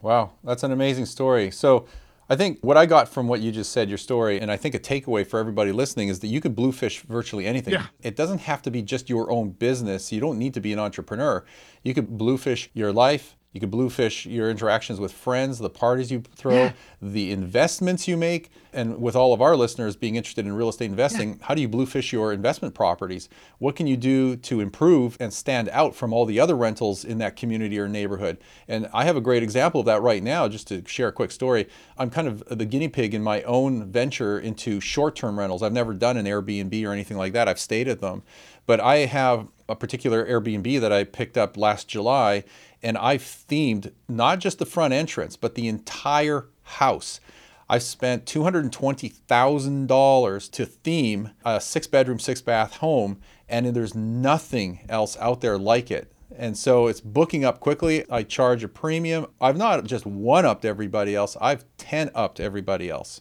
[0.00, 1.50] Wow, that's an amazing story.
[1.50, 1.86] So
[2.30, 4.76] I think what I got from what you just said, your story, and I think
[4.76, 7.74] a takeaway for everybody listening is that you could bluefish virtually anything.
[7.74, 7.86] Yeah.
[8.02, 10.12] It doesn't have to be just your own business.
[10.12, 11.44] You don't need to be an entrepreneur.
[11.82, 16.22] You could bluefish your life, you can bluefish your interactions with friends, the parties you
[16.36, 16.72] throw, yeah.
[17.02, 18.50] the investments you make.
[18.72, 21.46] And with all of our listeners being interested in real estate investing, yeah.
[21.46, 23.28] how do you bluefish your investment properties?
[23.58, 27.18] What can you do to improve and stand out from all the other rentals in
[27.18, 28.38] that community or neighborhood?
[28.68, 31.32] And I have a great example of that right now, just to share a quick
[31.32, 31.66] story.
[31.98, 35.64] I'm kind of the guinea pig in my own venture into short term rentals.
[35.64, 38.22] I've never done an Airbnb or anything like that, I've stayed at them.
[38.66, 42.44] But I have a particular Airbnb that I picked up last July
[42.82, 47.20] and I've themed not just the front entrance, but the entire house.
[47.68, 55.16] I spent $220,000 to theme a six bedroom, six bath home, and there's nothing else
[55.18, 56.12] out there like it.
[56.36, 58.04] And so it's booking up quickly.
[58.10, 59.26] I charge a premium.
[59.40, 63.20] I've not just one upped everybody else, I've 10 upped everybody else.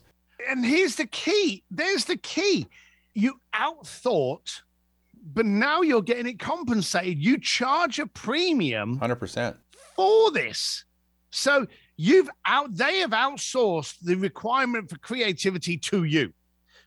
[0.50, 2.68] And here's the key there's the key.
[3.14, 4.62] You outthought
[5.24, 7.20] but now you're getting it compensated.
[7.20, 9.56] You charge a premium 100%
[9.96, 10.86] for this.
[11.32, 16.34] So you've out they have outsourced the requirement for creativity to you.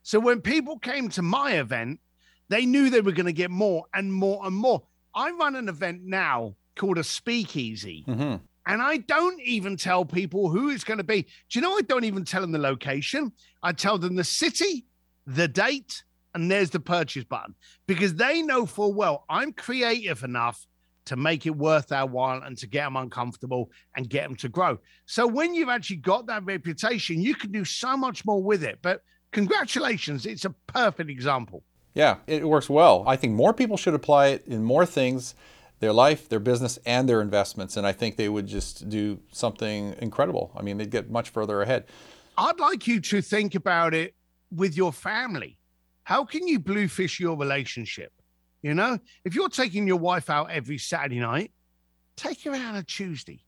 [0.02, 2.00] So when people came to my event,
[2.48, 4.82] they knew they were going to get more and more and more.
[5.14, 8.04] I run an event now called a speakeasy.
[8.08, 8.36] Mm-hmm.
[8.64, 11.22] And I don't even tell people who it's going to be.
[11.22, 13.32] Do you know I don't even tell them the location?
[13.62, 14.86] I tell them the city,
[15.26, 17.54] the date, and there's the purchase button
[17.86, 20.66] because they know full well I'm creative enough
[21.04, 24.48] to make it worth their while and to get them uncomfortable and get them to
[24.48, 24.78] grow.
[25.06, 28.78] So when you've actually got that reputation, you can do so much more with it.
[28.82, 31.64] But congratulations, it's a perfect example.
[31.94, 33.04] Yeah, it works well.
[33.06, 35.34] I think more people should apply it in more things
[35.80, 37.76] their life, their business, and their investments.
[37.76, 40.52] And I think they would just do something incredible.
[40.56, 41.86] I mean, they'd get much further ahead.
[42.38, 44.14] I'd like you to think about it
[44.52, 45.58] with your family.
[46.04, 48.12] How can you bluefish your relationship?
[48.62, 51.52] You know, if you're taking your wife out every Saturday night,
[52.16, 53.44] take her out on a Tuesday,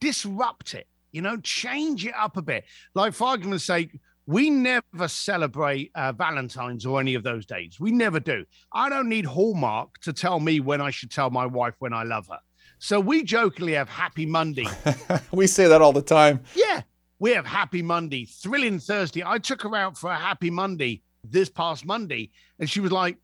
[0.00, 2.64] disrupt it, you know, change it up a bit.
[2.94, 7.78] Like, for argument's sake, we never celebrate uh, Valentine's or any of those days.
[7.80, 8.44] We never do.
[8.72, 12.02] I don't need Hallmark to tell me when I should tell my wife when I
[12.04, 12.38] love her.
[12.78, 14.66] So we jokingly have Happy Monday.
[15.32, 16.40] we say that all the time.
[16.54, 16.82] Yeah.
[17.18, 19.22] We have Happy Monday, Thrilling Thursday.
[19.24, 23.18] I took her out for a Happy Monday this past Monday, and she was like,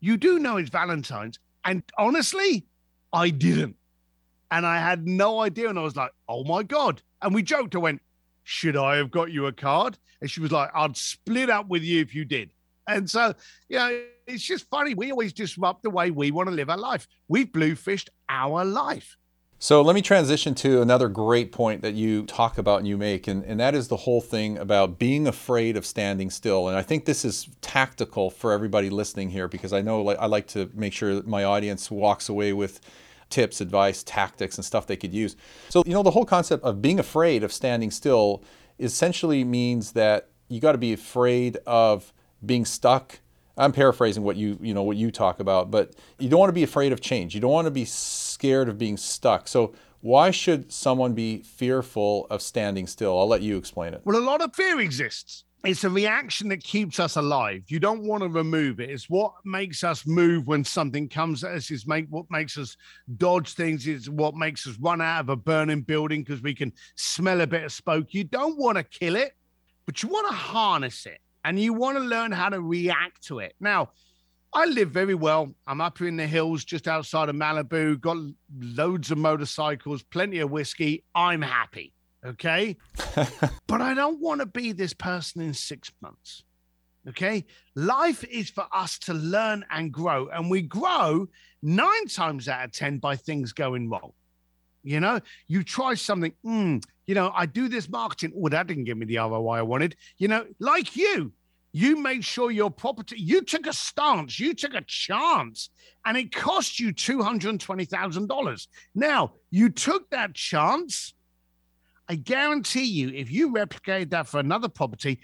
[0.00, 2.66] "You do know it's Valentine's," and honestly,
[3.12, 3.76] I didn't,
[4.50, 7.74] and I had no idea, and I was like, "Oh my god!" And we joked.
[7.74, 8.02] I went,
[8.44, 11.82] "Should I have got you a card?" And she was like, "I'd split up with
[11.82, 12.52] you if you did."
[12.86, 13.34] And so,
[13.68, 14.94] you know, it's just funny.
[14.94, 17.06] We always disrupt the way we want to live our life.
[17.28, 19.16] We've bluefished our life.
[19.62, 23.28] So let me transition to another great point that you talk about and you make,
[23.28, 26.66] and, and that is the whole thing about being afraid of standing still.
[26.66, 30.24] And I think this is tactical for everybody listening here because I know like, I
[30.24, 32.80] like to make sure that my audience walks away with
[33.28, 35.36] tips, advice, tactics, and stuff they could use.
[35.68, 38.42] So, you know, the whole concept of being afraid of standing still
[38.78, 42.14] essentially means that you got to be afraid of
[42.46, 43.20] being stuck.
[43.60, 46.54] I'm paraphrasing what you you know what you talk about, but you don't want to
[46.54, 47.34] be afraid of change.
[47.34, 49.48] You don't want to be scared of being stuck.
[49.48, 53.18] So, why should someone be fearful of standing still?
[53.18, 54.00] I'll let you explain it.
[54.04, 55.44] Well, a lot of fear exists.
[55.62, 57.64] It's a reaction that keeps us alive.
[57.68, 58.88] You don't want to remove it.
[58.88, 61.70] It's what makes us move when something comes at us.
[61.70, 62.78] Is make what makes us
[63.18, 63.86] dodge things.
[63.86, 67.46] Is what makes us run out of a burning building because we can smell a
[67.46, 68.14] bit of smoke.
[68.14, 69.36] You don't want to kill it,
[69.84, 73.38] but you want to harness it and you want to learn how to react to
[73.38, 73.54] it.
[73.60, 73.90] Now,
[74.52, 75.54] I live very well.
[75.66, 78.16] I'm up here in the hills just outside of Malibu, got
[78.58, 81.04] loads of motorcycles, plenty of whiskey.
[81.14, 81.92] I'm happy.
[82.24, 82.76] Okay.
[83.66, 86.42] but I don't want to be this person in six months.
[87.08, 87.46] Okay.
[87.76, 90.28] Life is for us to learn and grow.
[90.28, 91.28] And we grow
[91.62, 94.12] nine times out of 10 by things going wrong.
[94.82, 98.32] You know, you try something, mm, you know, I do this marketing.
[98.36, 99.96] Oh, that didn't give me the ROI I wanted.
[100.18, 101.32] You know, like you,
[101.72, 105.70] you made sure your property, you took a stance, you took a chance,
[106.04, 108.66] and it cost you $220,000.
[108.94, 111.12] Now, you took that chance.
[112.08, 115.18] I guarantee you, if you replicate that for another property,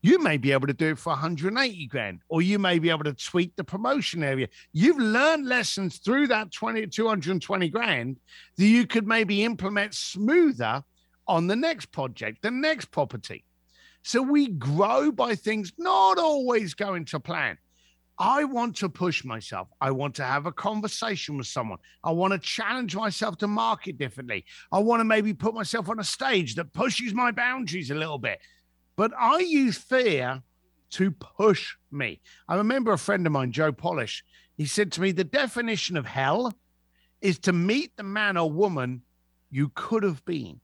[0.00, 3.04] You may be able to do it for 180 grand, or you may be able
[3.04, 4.48] to tweak the promotion area.
[4.72, 8.16] You've learned lessons through that 20, 220 grand
[8.56, 10.84] that you could maybe implement smoother
[11.28, 13.44] on the next project, the next property.
[14.02, 17.58] So we grow by things not always going to plan.
[18.18, 19.68] I want to push myself.
[19.80, 21.78] I want to have a conversation with someone.
[22.02, 24.44] I want to challenge myself to market differently.
[24.72, 28.18] I want to maybe put myself on a stage that pushes my boundaries a little
[28.18, 28.40] bit.
[28.96, 30.42] But I use fear
[30.90, 32.20] to push me.
[32.48, 34.24] I remember a friend of mine, Joe Polish,
[34.56, 36.52] he said to me, The definition of hell
[37.20, 39.02] is to meet the man or woman
[39.50, 40.60] you could have been.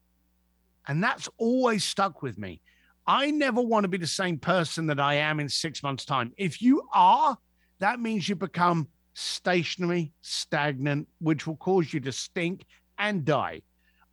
[0.89, 2.61] And that's always stuck with me.
[3.07, 6.33] I never want to be the same person that I am in six months' time.
[6.37, 7.37] If you are,
[7.81, 12.65] that means you become stationary, stagnant, which will cause you to stink
[12.99, 13.63] and die.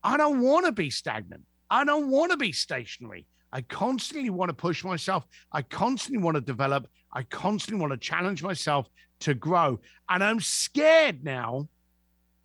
[0.04, 1.44] I don't want to be stagnant.
[1.70, 3.26] I don't want to be stationary.
[3.54, 5.26] I constantly want to push myself.
[5.52, 6.88] I constantly want to develop.
[7.14, 8.88] I constantly want to challenge myself
[9.22, 9.80] to grow.
[10.10, 11.68] And I'm scared now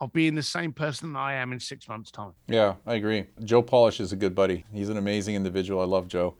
[0.00, 2.32] of being the same person that I am in six months' time.
[2.48, 3.26] Yeah, I agree.
[3.44, 4.64] Joe Polish is a good buddy.
[4.72, 5.80] He's an amazing individual.
[5.80, 6.34] I love Joe.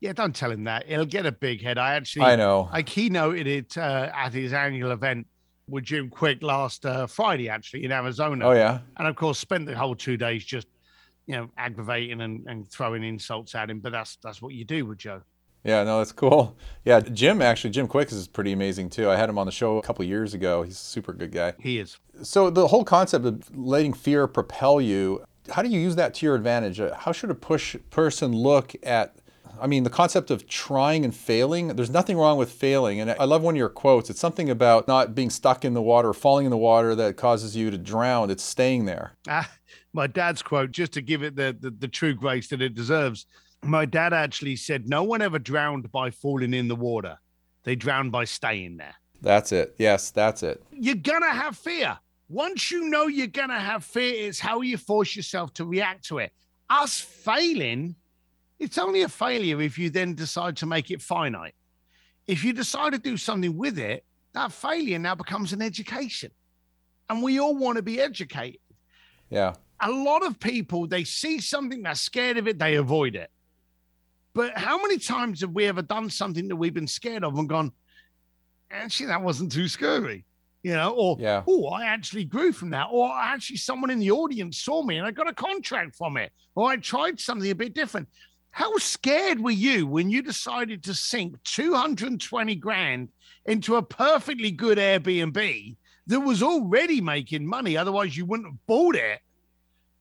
[0.00, 0.86] Yeah, don't tell him that.
[0.86, 1.76] He'll get a big head.
[1.76, 2.70] I actually, I know.
[2.72, 5.26] I keynoted it uh, at his annual event
[5.68, 8.48] with Jim Kwik last uh, Friday, actually in Arizona.
[8.48, 8.80] Oh yeah.
[8.96, 10.66] And of course, spent the whole two days just,
[11.26, 13.80] you know, aggravating and, and throwing insults at him.
[13.80, 15.20] But that's that's what you do with Joe.
[15.64, 16.56] Yeah, no, that's cool.
[16.84, 19.10] Yeah, Jim actually, Jim Kwik is pretty amazing too.
[19.10, 20.62] I had him on the show a couple years ago.
[20.62, 21.52] He's a super good guy.
[21.60, 21.98] He is.
[22.22, 26.26] So the whole concept of letting fear propel you, how do you use that to
[26.26, 26.80] your advantage?
[26.80, 29.16] Uh, How should a push person look at
[29.60, 32.98] I mean, the concept of trying and failing, there's nothing wrong with failing.
[32.98, 34.08] And I love one of your quotes.
[34.08, 37.54] It's something about not being stuck in the water, falling in the water that causes
[37.54, 38.30] you to drown.
[38.30, 39.12] It's staying there.
[39.28, 39.50] Ah,
[39.92, 43.26] my dad's quote, just to give it the, the, the true grace that it deserves.
[43.62, 47.18] My dad actually said, No one ever drowned by falling in the water.
[47.64, 48.94] They drowned by staying there.
[49.20, 49.74] That's it.
[49.78, 50.62] Yes, that's it.
[50.72, 51.98] You're going to have fear.
[52.28, 56.06] Once you know you're going to have fear, it's how you force yourself to react
[56.06, 56.32] to it.
[56.70, 57.96] Us failing,
[58.58, 61.54] it's only a failure if you then decide to make it finite.
[62.26, 66.30] If you decide to do something with it, that failure now becomes an education.
[67.08, 68.60] And we all want to be educated.
[69.28, 69.54] Yeah.
[69.80, 73.30] A lot of people, they see something, they're scared of it, they avoid it.
[74.32, 77.48] But how many times have we ever done something that we've been scared of and
[77.48, 77.72] gone,
[78.70, 80.24] actually, that wasn't too scary?
[80.62, 81.42] You know, or Yeah.
[81.48, 85.06] oh, I actually grew from that, or actually someone in the audience saw me and
[85.06, 88.08] I got a contract from it, or I tried something a bit different.
[88.50, 93.08] How scared were you when you decided to sink 220 grand
[93.46, 95.76] into a perfectly good Airbnb
[96.08, 97.76] that was already making money?
[97.76, 99.20] Otherwise, you wouldn't have bought it.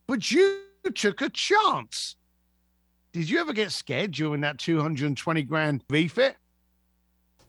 [0.08, 0.62] But you
[0.96, 2.16] took a chance.
[3.12, 6.38] Did you ever get scared during that 220 grand refit?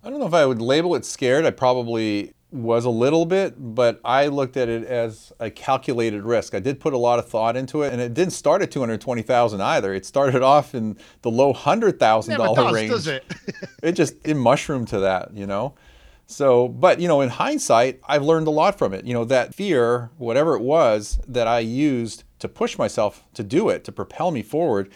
[0.03, 1.44] I don't know if I would label it scared.
[1.44, 6.55] I probably was a little bit, but I looked at it as a calculated risk.
[6.55, 9.61] I did put a lot of thought into it, and it didn't start at 220,000
[9.61, 9.92] either.
[9.92, 12.90] It started off in the low hundred thousand dollar range.
[12.90, 13.25] does it?
[13.83, 15.75] it just it mushroomed to that, you know.
[16.27, 19.05] So, but you know, in hindsight, I've learned a lot from it.
[19.05, 23.68] You know, that fear, whatever it was that I used to push myself to do
[23.68, 24.90] it, to propel me forward,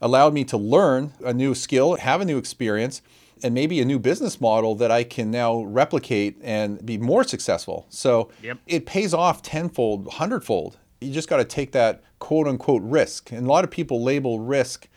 [0.00, 3.02] allowed me to learn a new skill, have a new experience,
[3.42, 7.86] and maybe a new business model that I can now replicate and be more successful.
[7.88, 8.58] So Yep.
[8.66, 10.78] it pays off tenfold, hundredfold.
[11.00, 13.32] You just got to take that quote unquote risk.
[13.32, 14.88] And a lot of people label risk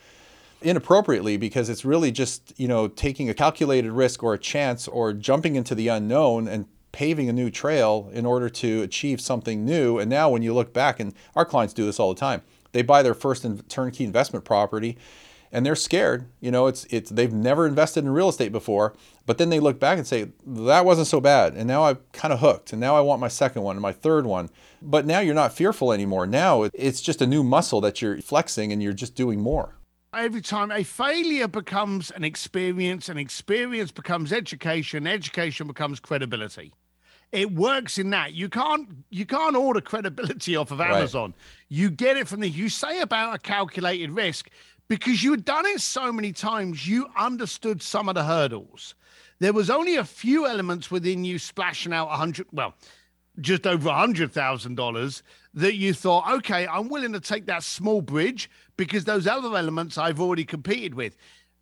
[0.61, 5.11] inappropriately because it's really just you know taking a calculated risk or a chance or
[5.13, 9.99] jumping into the unknown and paving a new trail in order to achieve something new
[9.99, 12.41] and now when you look back and our clients do this all the time
[12.73, 14.97] they buy their first in- turnkey investment property
[15.51, 18.93] and they're scared you know it's it's they've never invested in real estate before
[19.25, 22.33] but then they look back and say that wasn't so bad and now i'm kind
[22.33, 24.49] of hooked and now i want my second one and my third one.
[24.81, 26.27] But now you're not fearful anymore.
[26.27, 29.75] Now it's just a new muscle that you're flexing and you're just doing more.
[30.13, 36.73] Every time a failure becomes an experience, and experience becomes education, education becomes credibility.
[37.33, 38.33] It works in that.
[38.33, 40.91] You can't you can't order credibility off of Right.
[40.91, 41.33] Amazon.
[41.67, 44.49] You get it from the you say about a calculated risk
[44.87, 48.93] because you had done it so many times, you understood some of the hurdles.
[49.39, 52.75] There was only a few elements within you splashing out a hundred, well,
[53.41, 55.23] just over a hundred thousand dollars
[55.55, 59.97] that you thought, okay, I'm willing to take that small bridge because those other elements
[59.97, 61.17] I've already competed with.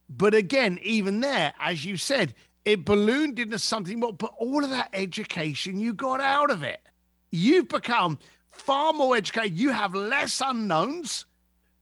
[0.10, 2.34] But again, even there, as you said,
[2.66, 6.82] it ballooned into something more, but all of that education you got out of it.
[7.32, 8.20] You've become
[8.52, 9.58] far more educated.
[9.58, 11.26] You have less unknowns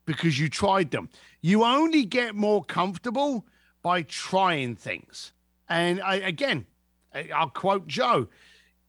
[0.05, 1.09] because you tried them.
[1.41, 3.45] You only get more comfortable
[3.81, 5.33] by trying things.
[5.67, 6.65] And I, again,
[7.33, 8.27] I'll quote Joe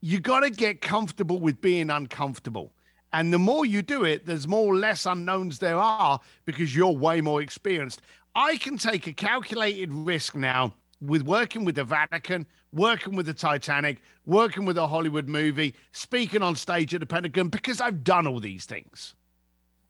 [0.02, 2.72] you got to get comfortable with being uncomfortable.
[3.12, 7.20] And the more you do it, there's more less unknowns there are because you're way
[7.20, 8.00] more experienced.
[8.34, 13.34] I can take a calculated risk now with working with the Vatican, working with the
[13.34, 18.26] Titanic, working with a Hollywood movie, speaking on stage at the Pentagon because I've done
[18.26, 19.14] all these things.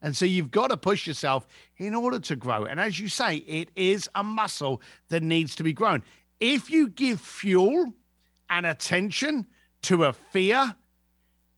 [0.02, 1.46] And so you've got to push yourself
[1.76, 2.64] in order to grow.
[2.64, 6.02] And as you say, it is a muscle that needs to be grown.
[6.38, 7.92] If you give fuel
[8.48, 9.46] and attention
[9.82, 10.74] to a fear,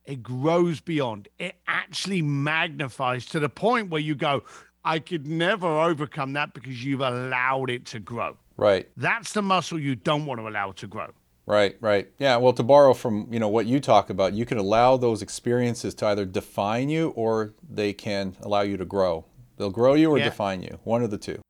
[0.05, 1.28] it grows beyond.
[1.38, 4.42] It actually magnifies to the point where you go,
[4.84, 8.36] I could never overcome that because you've allowed it to grow.
[8.57, 8.88] Right.
[8.96, 11.09] That's the muscle you don't want to allow to grow.
[11.46, 12.09] Right, right.
[12.18, 15.22] Yeah, well to borrow from, you know, what you talk about, you can allow those
[15.22, 19.24] experiences to either define you or they can allow you to grow.
[19.57, 20.24] They'll grow you or yeah.
[20.24, 20.78] define you.
[20.84, 21.40] One of the two.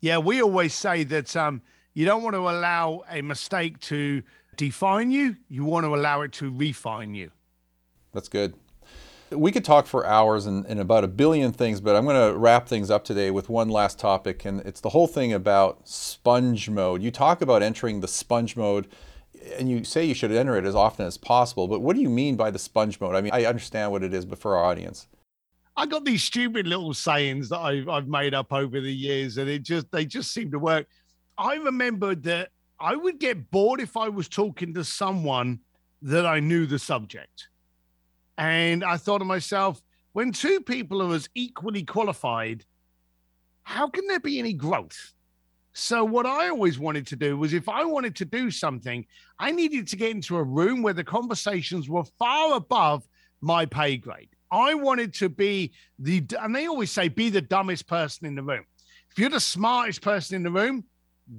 [0.00, 1.60] Yeah, we always say that um,
[1.92, 4.22] you don't want to allow a mistake to
[4.56, 7.30] define you, you want to allow it to refine you.
[8.12, 8.54] That's good.
[9.30, 12.38] We could talk for hours and, and about a billion things, but I'm going to
[12.38, 16.70] wrap things up today with one last topic, and it's the whole thing about sponge
[16.70, 17.02] mode.
[17.02, 18.88] You talk about entering the sponge mode,
[19.58, 22.08] and you say you should enter it as often as possible, but what do you
[22.08, 23.14] mean by the sponge mode?
[23.14, 25.06] I mean, I understand what it is, but for our audience.
[25.76, 29.48] I got these stupid little sayings that I've, I've made up over the years, and
[29.48, 30.88] it just they just seem to work.
[31.36, 32.48] I remembered that
[32.80, 35.60] I would get bored if I was talking to someone
[36.02, 37.48] that I knew the subject.
[38.38, 39.82] And I thought to myself,
[40.12, 42.64] when two people are as equally qualified,
[43.64, 45.12] how can there be any growth?
[45.74, 49.04] So, what I always wanted to do was if I wanted to do something,
[49.38, 53.06] I needed to get into a room where the conversations were far above
[53.40, 54.30] my pay grade.
[54.50, 58.42] I wanted to be the, and they always say, be the dumbest person in the
[58.42, 58.64] room.
[59.10, 60.84] If you're the smartest person in the room,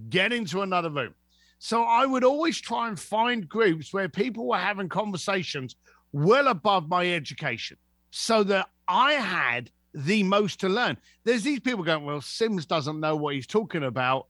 [0.10, 1.16] get into another room.
[1.58, 5.76] So, I would always try and find groups where people were having conversations
[6.12, 7.78] well above my education
[8.12, 10.97] so that I had the most to learn.
[11.24, 14.28] There's these people going, Well, Sims doesn't know what he's talking about.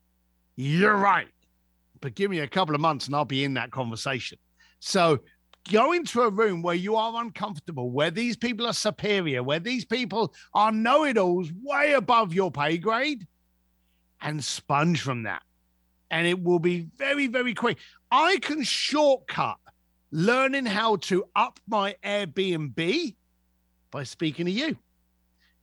[0.55, 1.27] You're right.
[2.01, 4.37] But give me a couple of months and I'll be in that conversation.
[4.79, 5.19] So
[5.71, 9.85] go into a room where you are uncomfortable, where these people are superior, where these
[9.85, 13.27] people are know it alls way above your pay grade,
[14.21, 15.41] and sponge from that.
[16.11, 17.77] And it will be very, very quick.
[18.11, 19.57] I can shortcut
[20.11, 23.15] learning how to up my Airbnb
[23.91, 24.77] by speaking to you.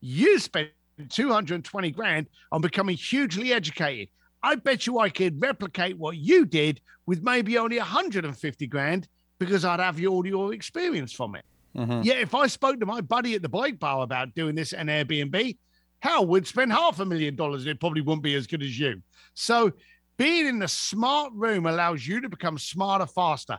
[0.00, 0.70] You spent
[1.08, 4.08] 220 grand on becoming hugely educated.
[4.42, 9.64] I bet you I could replicate what you did with maybe only 150 grand because
[9.64, 11.44] I'd have all your experience from it.
[11.76, 12.02] Mm-hmm.
[12.02, 14.80] Yeah, if I spoke to my buddy at the bike bar about doing this at
[14.80, 15.56] an Airbnb,
[16.00, 18.78] hell, we'd spend half a million dollars and it probably wouldn't be as good as
[18.78, 19.02] you.
[19.34, 19.72] So
[20.16, 23.58] being in the smart room allows you to become smarter faster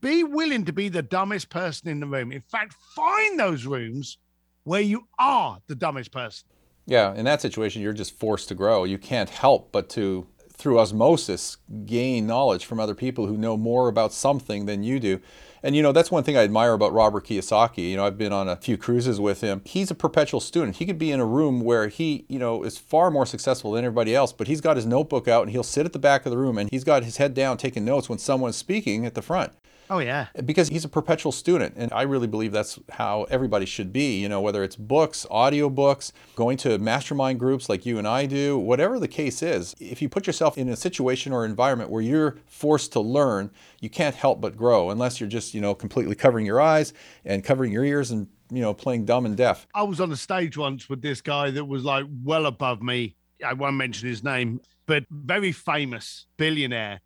[0.00, 2.32] be willing to be the dumbest person in the room.
[2.32, 4.18] In fact, find those rooms
[4.64, 6.46] where you are the dumbest person.
[6.86, 8.84] Yeah, in that situation, you're just forced to grow.
[8.84, 13.88] You can't help but to, through osmosis, gain knowledge from other people who know more
[13.88, 15.20] about something than you do.
[15.62, 17.90] And you know, that's one thing I admire about Robert Kiyosaki.
[17.90, 19.60] You know, I've been on a few cruises with him.
[19.64, 20.76] He's a perpetual student.
[20.76, 23.84] He could be in a room where he, you know, is far more successful than
[23.84, 26.30] everybody else, but he's got his notebook out and he'll sit at the back of
[26.30, 29.22] the room and he's got his head down taking notes when someone's speaking at the
[29.22, 29.52] front.
[29.90, 30.26] Oh yeah.
[30.44, 34.28] Because he's a perpetual student and I really believe that's how everybody should be, you
[34.28, 38.58] know, whether it's books, audio books, going to mastermind groups like you and I do,
[38.58, 39.74] whatever the case is.
[39.80, 43.88] If you put yourself in a situation or environment where you're forced to learn, you
[43.88, 46.92] can't help but grow unless you're just, you know, completely covering your eyes
[47.24, 49.66] and covering your ears and, you know, playing dumb and deaf.
[49.74, 53.16] I was on a stage once with this guy that was like well above me.
[53.44, 57.00] I won't mention his name, but very famous billionaire.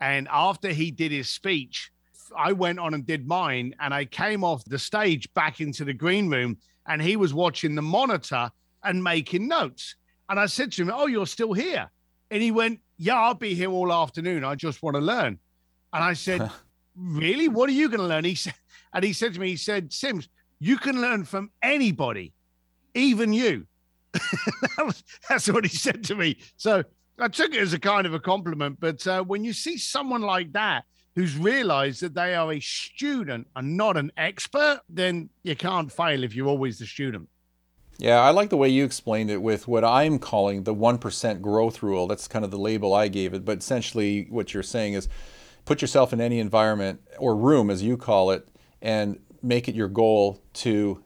[0.00, 1.90] And after he did his speech,
[2.36, 5.92] I went on and did mine, and I came off the stage back into the
[5.92, 8.50] green room, and he was watching the monitor
[8.82, 9.96] and making notes.
[10.28, 11.90] And I said to him, "Oh, you're still here?"
[12.30, 14.44] And he went, "Yeah, I'll be here all afternoon.
[14.44, 15.38] I just want to learn."
[15.92, 16.50] And I said,
[16.96, 17.48] "Really?
[17.48, 18.54] What are you going to learn?" He said,
[18.92, 22.32] and he said to me, "He said, Sims, you can learn from anybody,
[22.94, 23.66] even you."
[24.12, 26.38] that was, that's what he said to me.
[26.56, 26.82] So
[27.18, 28.78] I took it as a kind of a compliment.
[28.80, 30.84] But uh, when you see someone like that
[31.14, 36.22] who's realized that they are a student and not an expert, then you can't fail
[36.22, 37.28] if you're always the student.
[37.98, 41.82] Yeah, I like the way you explained it with what I'm calling the 1% growth
[41.82, 42.06] rule.
[42.06, 43.44] That's kind of the label I gave it.
[43.44, 45.08] But essentially, what you're saying is
[45.64, 48.48] put yourself in any environment or room, as you call it,
[48.80, 51.02] and make it your goal to.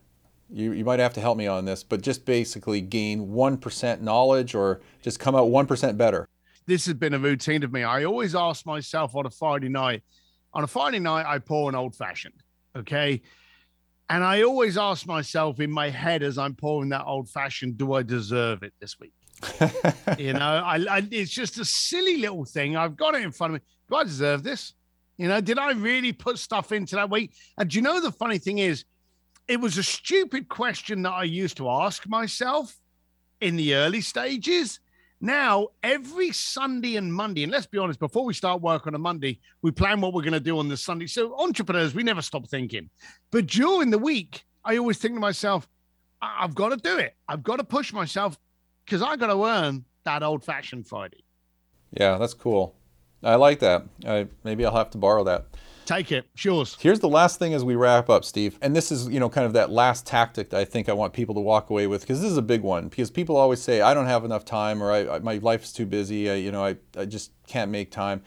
[0.55, 4.55] You, you might have to help me on this, but just basically gain 1% knowledge
[4.55, 6.29] or just come out 1% better.
[6.67, 7.83] This has been a routine of me.
[7.83, 10.03] I always ask myself on a Friday night,
[10.55, 12.43] on a Friday night, I pour an old fashioned.
[12.77, 13.23] Okay.
[14.09, 17.95] And I always ask myself in my head as I'm pouring that old fashioned, do
[17.95, 19.13] I deserve it this week?
[20.19, 22.77] you know, I, I, it's just a silly little thing.
[22.77, 23.67] I've got it in front of me.
[23.89, 24.75] Do I deserve this?
[25.17, 27.33] You know, did I really put stuff into that week?
[27.59, 28.85] And do you know the funny thing is,
[29.49, 32.75] it was a stupid question that I used to ask myself
[33.41, 34.81] in the early stages.
[35.25, 38.99] Now, every Sunday and Monday, and let's be honest, before we start work on a
[38.99, 41.07] Monday, we plan what we're going to do on the Sunday.
[41.07, 42.91] So, entrepreneurs, we never stop thinking.
[43.31, 45.69] But during the week, I always think to myself,
[46.21, 47.15] I've got to do it.
[47.29, 48.37] I've got to push myself
[48.85, 51.23] because I got to earn that old fashioned Friday.
[51.93, 52.75] Yeah, that's cool.
[53.23, 53.85] I like that.
[54.05, 55.47] I, maybe I'll have to borrow that.
[55.93, 56.27] Take it.
[56.39, 56.79] Yours.
[56.81, 58.57] Here's the last thing as we wrap up, Steve.
[58.63, 61.13] And this is, you know, kind of that last tactic that I think I want
[61.13, 62.89] people to walk away with because this is a big one.
[62.89, 65.73] Because people always say, I don't have enough time or I, I, my life is
[65.73, 66.31] too busy.
[66.31, 68.23] I, you know, I, I just can't make time.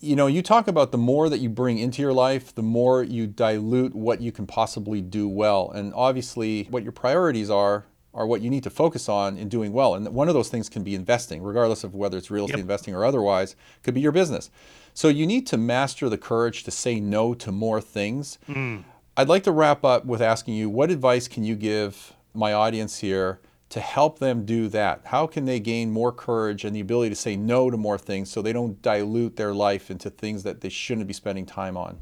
[0.00, 3.04] You know, you talk about the more that you bring into your life, the more
[3.04, 5.70] you dilute what you can possibly do well.
[5.70, 9.72] And obviously, what your priorities are are what you need to focus on in doing
[9.72, 9.94] well.
[9.94, 12.62] And one of those things can be investing, regardless of whether it's real estate yep.
[12.62, 14.50] investing or otherwise, could be your business.
[14.94, 18.38] So you need to master the courage to say no to more things.
[18.48, 18.84] Mm.
[19.16, 22.98] I'd like to wrap up with asking you what advice can you give my audience
[23.00, 23.40] here
[23.70, 25.00] to help them do that?
[25.06, 28.30] How can they gain more courage and the ability to say no to more things
[28.30, 31.98] so they don't dilute their life into things that they shouldn't be spending time on?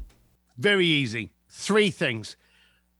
[0.57, 1.31] Very easy.
[1.49, 2.35] Three things.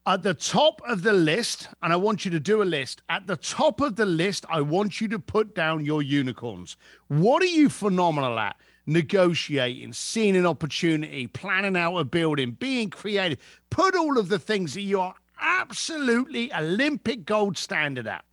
[0.08, 3.28] At the top of the list, and I want you to do a list, at
[3.28, 6.76] the top of the list, I want you to put down your unicorns.
[7.08, 8.58] What are you phenomenal at?
[8.86, 13.40] Negotiating, seeing an opportunity, planning out a building, being creative.
[13.70, 18.26] Put all of the things that you are absolutely Olympic gold standard at.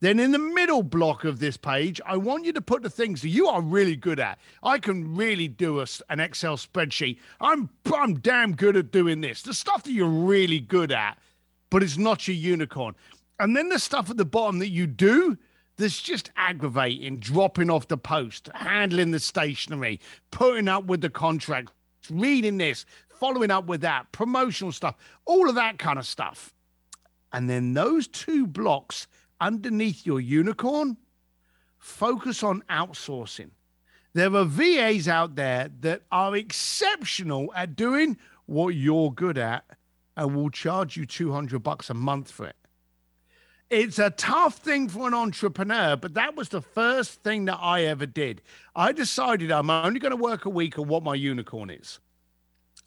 [0.00, 3.22] Then in the middle block of this page, I want you to put the things
[3.22, 4.38] that you are really good at.
[4.62, 7.18] I can really do a, an Excel spreadsheet.
[7.40, 9.40] I'm I'm damn good at doing this.
[9.40, 11.18] The stuff that you're really good at,
[11.70, 12.94] but it's not your unicorn.
[13.40, 15.38] And then the stuff at the bottom that you do,
[15.76, 20.00] that's just aggravating, dropping off the post, handling the stationery,
[20.30, 21.70] putting up with the contract,
[22.10, 24.96] reading this, following up with that, promotional stuff,
[25.26, 26.54] all of that kind of stuff.
[27.32, 29.06] And then those two blocks
[29.40, 30.96] underneath your unicorn,
[31.78, 33.50] focus on outsourcing.
[34.14, 38.16] There are VAs out there that are exceptional at doing
[38.46, 39.64] what you're good at
[40.16, 42.56] and will charge you 200 bucks a month for it
[43.70, 47.84] it's a tough thing for an entrepreneur, but that was the first thing that I
[47.84, 48.42] ever did.
[48.74, 51.98] I decided I'm only going to work a week on what my unicorn is.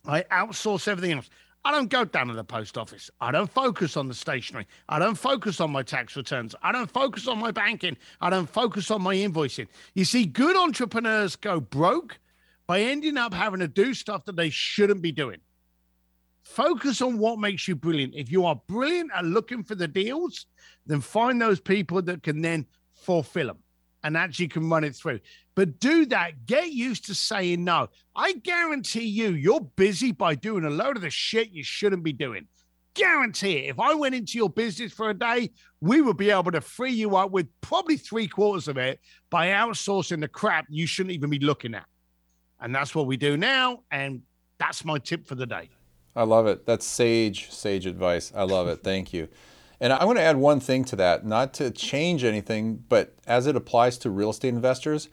[0.05, 1.29] I outsource everything else.
[1.65, 3.11] I don't go down to the post office.
[3.19, 4.65] I don't focus on the stationery.
[4.87, 6.55] I don't focus on my tax returns.
[6.63, 7.97] I don't focus on my banking.
[8.21, 9.67] I don't focus on my invoicing.
[9.93, 12.17] You see, good entrepreneurs go broke
[12.65, 15.41] by ending up having to do stuff that they shouldn't be doing.
[16.43, 18.15] Focus on what makes you brilliant.
[18.15, 20.45] If you are brilliant at looking for the deals,
[20.85, 23.59] then find those people that can then fulfill them
[24.03, 25.19] and actually can run it through.
[25.55, 26.45] But do that.
[26.45, 27.89] Get used to saying no.
[28.15, 32.13] I guarantee you, you're busy by doing a load of the shit you shouldn't be
[32.13, 32.47] doing.
[32.93, 33.69] Guarantee it.
[33.69, 36.93] If I went into your business for a day, we would be able to free
[36.93, 41.29] you up with probably three quarters of it by outsourcing the crap you shouldn't even
[41.29, 41.85] be looking at.
[42.59, 43.83] And that's what we do now.
[43.91, 44.21] And
[44.57, 45.69] that's my tip for the day.
[46.15, 46.65] I love it.
[46.65, 48.31] That's sage, sage advice.
[48.35, 48.83] I love it.
[48.83, 49.27] Thank you.
[49.79, 53.47] And I want to add one thing to that, not to change anything, but as
[53.47, 55.07] it applies to real estate investors,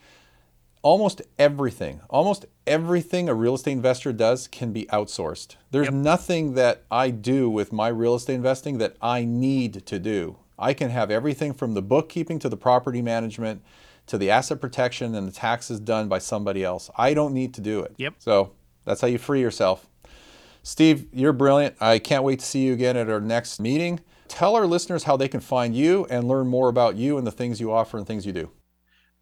[0.83, 5.57] almost everything, almost everything a real estate investor does can be outsourced.
[5.71, 5.95] There's yep.
[5.95, 10.39] nothing that I do with my real estate investing that I need to do.
[10.59, 13.63] I can have everything from the bookkeeping to the property management
[14.07, 16.91] to the asset protection and the taxes done by somebody else.
[16.97, 17.95] I don't need to do it.
[17.99, 18.15] Yep.
[18.19, 18.53] So
[18.85, 19.87] that's how you free yourself.
[20.67, 21.77] Steve, you're brilliant.
[21.81, 24.01] I can't wait to see you again at our next meeting.
[24.27, 27.31] Tell our listeners how they can find you and learn more about you and the
[27.31, 28.51] things you offer and things you do.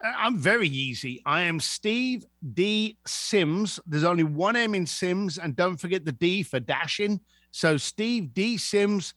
[0.02, 1.20] Uh, I'm very easy.
[1.26, 2.24] I am Steve
[2.54, 2.96] D.
[3.06, 3.78] Sims.
[3.84, 7.20] There's only one M in Sims, and don't forget the D for dashing.
[7.50, 8.56] So Steve D.
[8.56, 9.12] Sims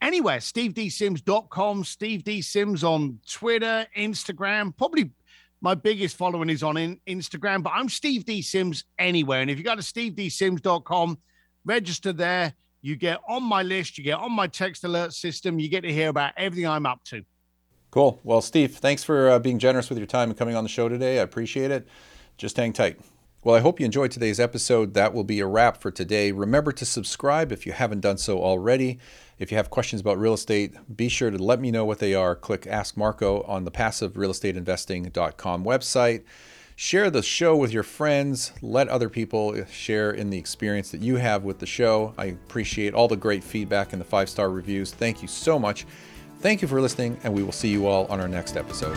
[0.00, 2.40] anywhere, stevedsims.com, Steve D.
[2.40, 5.10] Sims on Twitter, Instagram, probably
[5.60, 8.40] my biggest following is on in Instagram, but I'm Steve D.
[8.40, 9.42] Sims anywhere.
[9.42, 11.18] And if you go to stevedsims.com,
[11.66, 12.54] register there.
[12.80, 15.92] You get on my list, you get on my text alert system, you get to
[15.92, 17.24] hear about everything I'm up to.
[17.90, 18.20] Cool.
[18.22, 20.88] Well, Steve, thanks for uh, being generous with your time and coming on the show
[20.88, 21.18] today.
[21.18, 21.88] I appreciate it.
[22.38, 23.00] Just hang tight.
[23.42, 24.94] Well, I hope you enjoyed today's episode.
[24.94, 26.32] That will be a wrap for today.
[26.32, 28.98] Remember to subscribe if you haven't done so already.
[29.38, 32.14] If you have questions about real estate, be sure to let me know what they
[32.14, 32.34] are.
[32.34, 36.24] Click Ask Marco on the passiverealestateinvesting.com website.
[36.76, 38.52] Share the show with your friends.
[38.62, 42.14] Let other people share in the experience that you have with the show.
[42.16, 44.92] I appreciate all the great feedback and the five star reviews.
[44.92, 45.86] Thank you so much.
[46.40, 48.96] Thank you for listening, and we will see you all on our next episode.